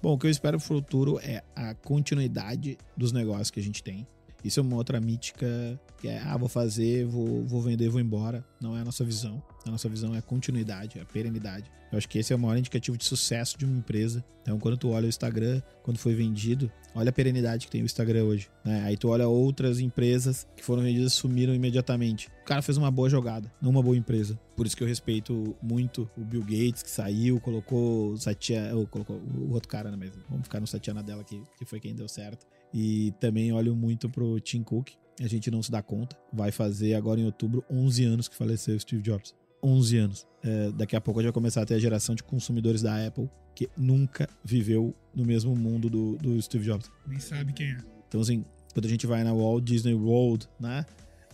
[0.00, 3.82] Bom, o que eu espero pro futuro é a continuidade dos negócios que a gente
[3.82, 4.06] tem.
[4.42, 8.44] Isso é uma outra mítica que é, ah, vou fazer, vou, vou vender, vou embora.
[8.60, 9.42] Não é a nossa visão.
[9.68, 11.70] A nossa visão é continuidade, é perenidade.
[11.92, 14.24] Eu acho que esse é o maior indicativo de sucesso de uma empresa.
[14.42, 17.84] Então, quando tu olha o Instagram, quando foi vendido, olha a perenidade que tem o
[17.84, 18.48] Instagram hoje.
[18.64, 18.82] Né?
[18.84, 22.28] Aí tu olha outras empresas que foram vendidas sumiram imediatamente.
[22.42, 24.38] O cara fez uma boa jogada, não uma boa empresa.
[24.56, 28.86] Por isso que eu respeito muito o Bill Gates, que saiu, colocou o Satya, ou
[28.86, 30.18] colocou o outro cara na mesa.
[30.28, 32.46] Vamos ficar no Satya Nadella, que, que foi quem deu certo.
[32.72, 34.90] E também olho muito pro Tim Cook.
[35.20, 36.16] A gente não se dá conta.
[36.32, 39.34] Vai fazer agora em outubro 11 anos que faleceu Steve Jobs.
[39.62, 40.26] 11 anos.
[40.42, 43.06] É, daqui a pouco a gente vai começar a ter a geração de consumidores da
[43.06, 46.90] Apple que nunca viveu no mesmo mundo do, do Steve Jobs.
[47.06, 47.78] Nem sabe quem é.
[48.06, 50.86] Então, assim, quando a gente vai na Walt Disney World, né?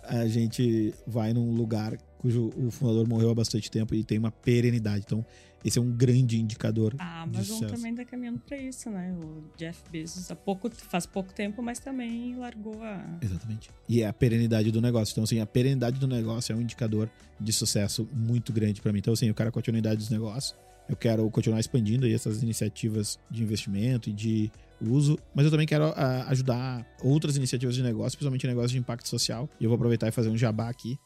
[0.03, 4.31] A gente vai num lugar cujo o fundador morreu há bastante tempo e tem uma
[4.31, 5.05] perenidade.
[5.07, 5.25] Então,
[5.65, 6.95] esse é um grande indicador.
[6.99, 9.17] A Amazon também tá caminhando para isso, né?
[9.23, 13.19] O Jeff Bezos há pouco, faz pouco tempo, mas também largou a.
[13.23, 13.71] Exatamente.
[13.89, 15.13] E é a perenidade do negócio.
[15.13, 17.11] Então, assim, a perenidade do negócio é um indicador
[17.41, 18.99] de sucesso muito grande para mim.
[18.99, 20.55] Então, assim, eu quero a continuidade dos negócios.
[20.87, 24.53] Eu quero continuar expandindo aí essas iniciativas de investimento e de
[24.83, 29.09] uso, mas eu também quero uh, ajudar outras iniciativas de negócio, principalmente negócios de impacto
[29.09, 29.49] social.
[29.59, 30.99] E eu vou aproveitar e fazer um jabá aqui.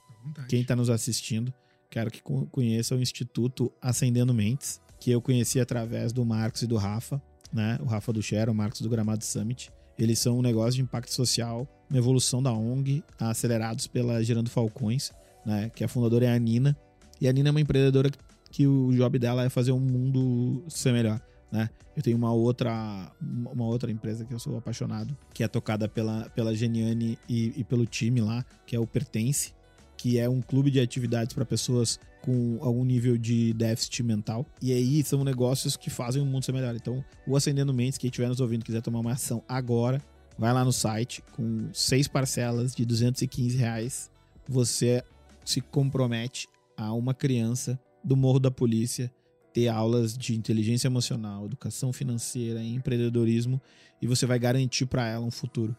[0.49, 1.55] Quem está nos assistindo,
[1.91, 6.77] Quero que conheça o Instituto Acendendo Mentes, que eu conheci através do Marcos e do
[6.77, 7.21] Rafa,
[7.53, 7.79] né?
[7.81, 9.71] O Rafa do Share, o Marcos do Gramado Summit.
[9.99, 15.13] Eles são um negócio de impacto social, uma evolução da ONG, acelerados pela Gerando Falcões,
[15.47, 15.71] né?
[15.75, 16.77] Que a fundadora é a Nina.
[17.21, 18.11] E a Nina é uma empreendedora
[18.51, 21.21] que o job dela é fazer um mundo ser melhor.
[21.51, 21.71] Né?
[21.97, 26.29] Eu tenho uma outra, uma outra empresa que eu sou apaixonado, que é tocada pela,
[26.31, 29.55] pela Geniane e, e pelo time lá, que é o Pertence,
[29.99, 34.47] que é um clube de atividades para pessoas com algum nível de déficit mental.
[34.63, 36.75] E aí são negócios que fazem o mundo ser melhor.
[36.75, 40.01] Então, o Acendendo Mentes, quem estiver nos ouvindo quiser tomar uma ação agora,
[40.39, 44.11] vai lá no site com seis parcelas de 215 reais.
[44.49, 45.03] Você
[45.45, 49.13] se compromete a uma criança do Morro da Polícia
[49.53, 53.61] ter aulas de inteligência emocional, educação financeira, empreendedorismo
[54.01, 55.77] e você vai garantir para ela um futuro.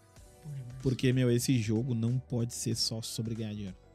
[0.82, 3.89] Porque, meu, esse jogo não pode ser só sobre ganhar dinheiro.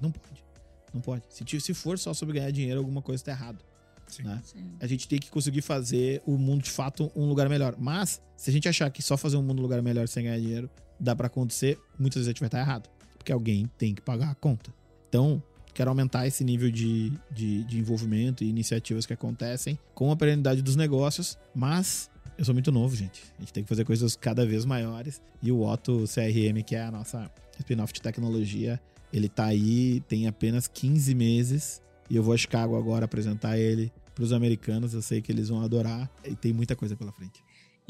[0.00, 0.44] Não pode.
[0.92, 1.22] Não pode.
[1.28, 3.62] Se, se for só sobre ganhar dinheiro, alguma coisa está errado.
[4.06, 4.24] Sim.
[4.24, 4.40] Né?
[4.44, 4.72] Sim.
[4.80, 7.76] A gente tem que conseguir fazer o mundo de fato um lugar melhor.
[7.78, 10.38] Mas, se a gente achar que só fazer um mundo um lugar melhor sem ganhar
[10.38, 12.90] dinheiro dá para acontecer, muitas vezes a gente vai estar errado.
[13.16, 14.72] Porque alguém tem que pagar a conta.
[15.08, 15.42] Então,
[15.72, 20.62] quero aumentar esse nível de, de, de envolvimento e iniciativas que acontecem com a perenidade
[20.62, 23.22] dos negócios, mas eu sou muito novo, gente.
[23.38, 25.20] A gente tem que fazer coisas cada vez maiores.
[25.42, 27.30] E o Otto CRM, que é a nossa
[27.60, 28.80] spin-off de tecnologia,
[29.12, 31.82] ele tá aí, tem apenas 15 meses.
[32.08, 34.94] E eu vou a Chicago agora apresentar ele para os americanos.
[34.94, 36.10] Eu sei que eles vão adorar.
[36.24, 37.42] E tem muita coisa pela frente.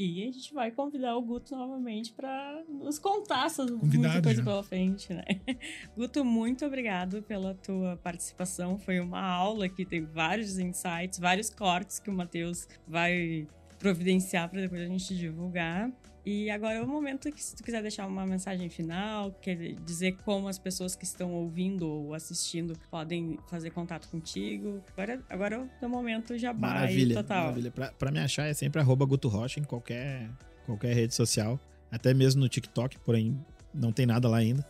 [0.03, 4.43] E a gente vai convidar o Guto novamente para nos contar essas muita coisa já.
[4.43, 5.23] pela frente, né?
[5.95, 8.79] Guto, muito obrigado pela tua participação.
[8.79, 13.47] Foi uma aula que tem vários insights, vários cortes que o Matheus vai
[13.77, 15.91] providenciar para depois a gente divulgar.
[16.25, 20.17] E agora é o momento que, se tu quiser deixar uma mensagem final, quer dizer
[20.23, 24.83] como as pessoas que estão ouvindo ou assistindo podem fazer contato contigo.
[24.93, 27.45] Agora, agora é o momento já maravilha, total.
[27.45, 27.71] Maravilha.
[27.71, 30.29] Pra, pra me achar é sempre arroba Guto Rocha em qualquer,
[30.65, 31.59] qualquer rede social.
[31.91, 33.43] Até mesmo no TikTok, porém
[33.73, 34.65] não tem nada lá ainda.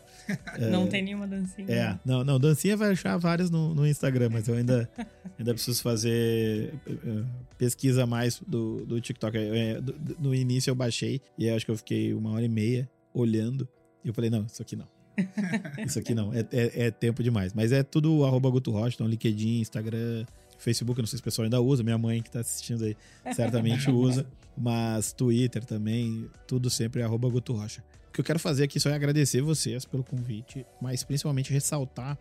[0.71, 1.67] Não é, tem nenhuma dancinha.
[1.69, 4.89] É, não, não, dancinha vai achar várias no, no Instagram, mas eu ainda,
[5.37, 7.25] ainda preciso fazer uh,
[7.57, 9.37] pesquisa mais do, do TikTok.
[9.37, 12.89] Eu, do, no início eu baixei e acho que eu fiquei uma hora e meia
[13.13, 13.67] olhando.
[14.03, 14.87] E eu falei, não, isso aqui não.
[15.85, 17.53] isso aqui não, é, é, é, tempo demais.
[17.53, 20.25] Mas é tudo arroba Guto Rocha, então LinkedIn, Instagram,
[20.57, 22.95] Facebook, não sei se o pessoal ainda usa, minha mãe que tá assistindo aí
[23.33, 24.25] certamente usa,
[24.57, 27.83] mas Twitter também, tudo sempre arroba Guto Rocha.
[28.11, 32.19] O que eu quero fazer aqui só é agradecer vocês pelo convite, mas principalmente ressaltar.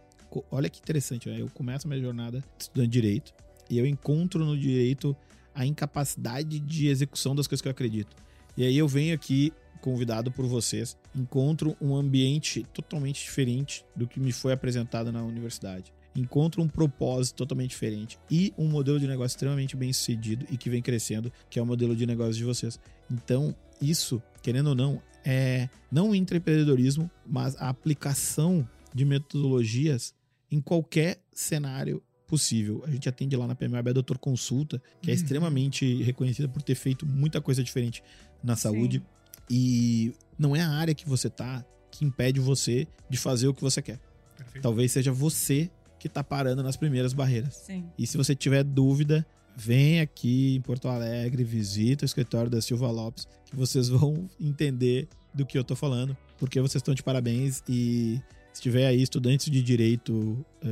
[0.49, 1.41] Olha que interessante, né?
[1.41, 3.35] eu começo a minha jornada estudando direito
[3.69, 5.17] e eu encontro no direito
[5.53, 8.17] a incapacidade de execução das coisas que eu acredito.
[8.57, 14.21] E aí eu venho aqui convidado por vocês, encontro um ambiente totalmente diferente do que
[14.21, 15.93] me foi apresentado na universidade.
[16.15, 20.71] Encontro um propósito totalmente diferente e um modelo de negócio extremamente bem sucedido e que
[20.71, 22.79] vem crescendo, que é o modelo de negócio de vocês.
[23.11, 30.15] Então, isso, querendo ou não, é não o empreendedorismo, mas a aplicação de metodologias
[30.51, 32.83] em qualquer cenário possível.
[32.87, 35.17] A gente atende lá na PMAB a Doutor Consulta, que é uhum.
[35.17, 38.03] extremamente reconhecida por ter feito muita coisa diferente
[38.43, 38.99] na saúde.
[38.99, 39.05] Sim.
[39.51, 43.61] E não é a área que você tá que impede você de fazer o que
[43.61, 43.99] você quer.
[44.37, 44.63] Perfeito.
[44.63, 45.69] Talvez seja você
[45.99, 47.57] que tá parando nas primeiras barreiras.
[47.57, 47.85] Sim.
[47.99, 49.27] E se você tiver dúvida,
[49.61, 55.07] vem aqui em Porto Alegre, visita o escritório da Silva Lopes, que vocês vão entender
[55.35, 58.21] do que eu tô falando, porque vocês estão de parabéns e
[58.55, 60.67] se tiver aí estudantes de direito é,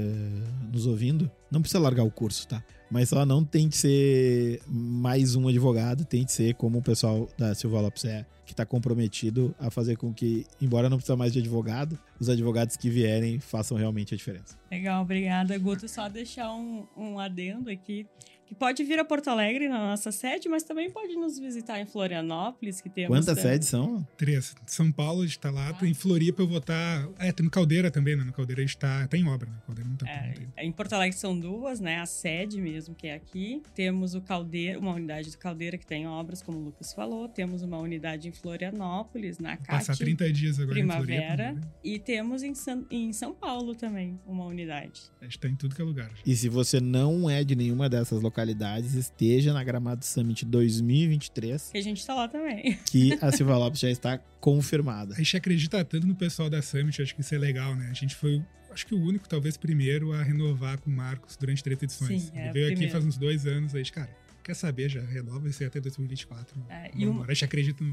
[0.73, 2.65] nos ouvindo, não precisa largar o curso, tá?
[2.91, 7.83] Mas só não tente ser mais um advogado, tente ser como o pessoal da Silva
[7.83, 11.99] Lopes é, que está comprometido a fazer com que, embora não precise mais de advogado,
[12.19, 14.59] os advogados que vierem façam realmente a diferença.
[14.71, 15.87] Legal, obrigada, Guto.
[15.87, 18.07] Só deixar um, um adendo aqui
[18.49, 21.85] que pode vir a Porto Alegre na nossa sede, mas também pode nos visitar em
[21.85, 23.15] Florianópolis, que temos...
[23.15, 24.07] Quantas sedes são?
[24.17, 24.57] Três.
[24.65, 25.87] São Paulo está lá, ah.
[25.87, 27.07] em Floripa eu vou estar...
[27.09, 28.25] Tá, é, tem no Caldeira também, né?
[28.25, 29.07] No Caldeira está...
[29.07, 29.57] Tá em obra, né?
[29.67, 32.01] Caldeira não tá é, Em Porto Alegre são duas, né?
[32.01, 33.63] A sede mesmo, que é aqui.
[33.75, 37.29] Temos o Caldeira, uma unidade do Caldeira que tem obras, como o Lucas falou.
[37.29, 39.87] Temos uma unidade em Florianópolis, na CAT.
[39.87, 41.13] Passar 30 dias agora Primavera.
[41.13, 41.73] Em Floripa, né?
[41.85, 45.03] E temos em, San, em São Paulo também uma unidade.
[45.21, 46.11] A gente tá em tudo que é lugar.
[46.25, 51.71] E se você não é de nenhuma dessas localidades, localidades esteja na Gramado Summit 2023.
[51.73, 52.79] Que a gente está lá também.
[52.87, 55.15] Que a Silva Lopes já está confirmada.
[55.15, 57.89] A gente acredita tanto no pessoal da Summit, acho que isso é legal, né?
[57.91, 61.65] A gente foi acho que o único, talvez primeiro, a renovar com o Marcos durante
[61.65, 62.23] três edições.
[62.23, 62.83] Sim, é, Ele veio primeiro.
[62.85, 64.11] aqui faz uns dois anos, aí, cara,
[64.49, 66.59] quer saber, já renova isso até 2024.
[66.71, 67.27] É, e o, no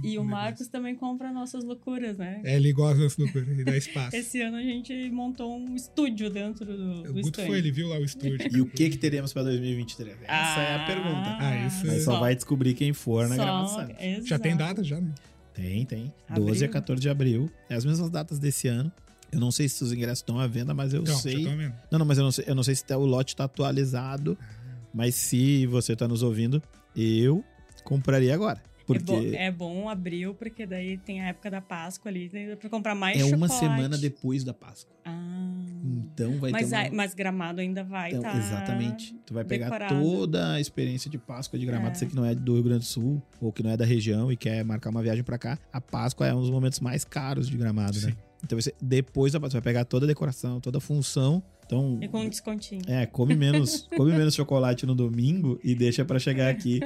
[0.06, 2.40] E o Marcos também compra nossas loucuras, né?
[2.46, 4.16] É, ele gosta das loucuras, ele dá espaço.
[4.16, 7.90] Esse ano a gente montou um estúdio dentro do, do O Guto foi, ele viu
[7.90, 8.38] lá o estúdio.
[8.50, 10.18] e o que que teremos para 2023?
[10.24, 11.38] Essa ah, é a pergunta.
[11.40, 12.00] Ah, isso é...
[12.00, 13.90] Só vai descobrir quem for na gravação.
[14.24, 15.14] Já tem data já, né?
[15.54, 16.14] Tem, tem.
[16.30, 16.46] Abril.
[16.46, 17.52] 12 a 14 de abril.
[17.70, 18.90] É as mesmas datas desse ano.
[19.30, 21.44] Eu não sei se os ingressos estão à venda, mas eu não, sei.
[21.92, 24.38] Não, não, mas eu não sei, eu não sei se tá, o lote está atualizado.
[24.40, 24.65] Ah.
[24.96, 26.64] Mas se você está nos ouvindo,
[26.96, 27.44] eu
[27.84, 28.64] compraria agora.
[28.88, 29.12] Porque...
[29.12, 32.70] É, bom, é bom abril, porque daí tem a época da Páscoa ali, dá pra
[32.70, 33.42] comprar mais É chocolate.
[33.52, 34.96] uma semana depois da Páscoa.
[35.04, 35.66] Ah.
[35.84, 36.90] Então vai mas, ter uma...
[36.94, 39.14] mas Gramado ainda vai então, tá Exatamente.
[39.26, 40.02] Tu vai pegar decorado.
[40.02, 41.96] toda a experiência de Páscoa de Gramado, é.
[41.96, 44.32] você que não é do Rio Grande do Sul, ou que não é da região
[44.32, 45.60] e quer marcar uma viagem para cá.
[45.74, 48.00] A Páscoa é um dos momentos mais caros de Gramado, né?
[48.00, 48.08] Sim.
[48.08, 48.18] né?
[48.46, 51.98] Então você, depois da Páscoa, você vai pegar toda a decoração, toda a função então,
[52.02, 52.82] e com um descontinho.
[52.88, 56.80] É, come menos, come menos chocolate no domingo e deixa para chegar aqui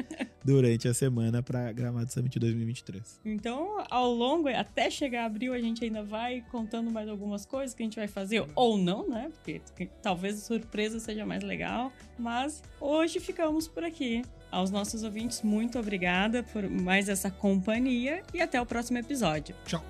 [0.44, 3.20] durante a semana para Gramado Summit 2023.
[3.26, 7.84] Então, ao longo, até chegar abril, a gente ainda vai contando mais algumas coisas que
[7.84, 9.30] a gente vai fazer, ou não, né?
[9.34, 9.62] Porque
[10.02, 11.92] talvez a surpresa seja mais legal.
[12.18, 14.22] Mas hoje ficamos por aqui.
[14.52, 19.56] Aos nossos ouvintes, muito obrigada por mais essa companhia e até o próximo episódio.
[19.66, 19.84] Tchau.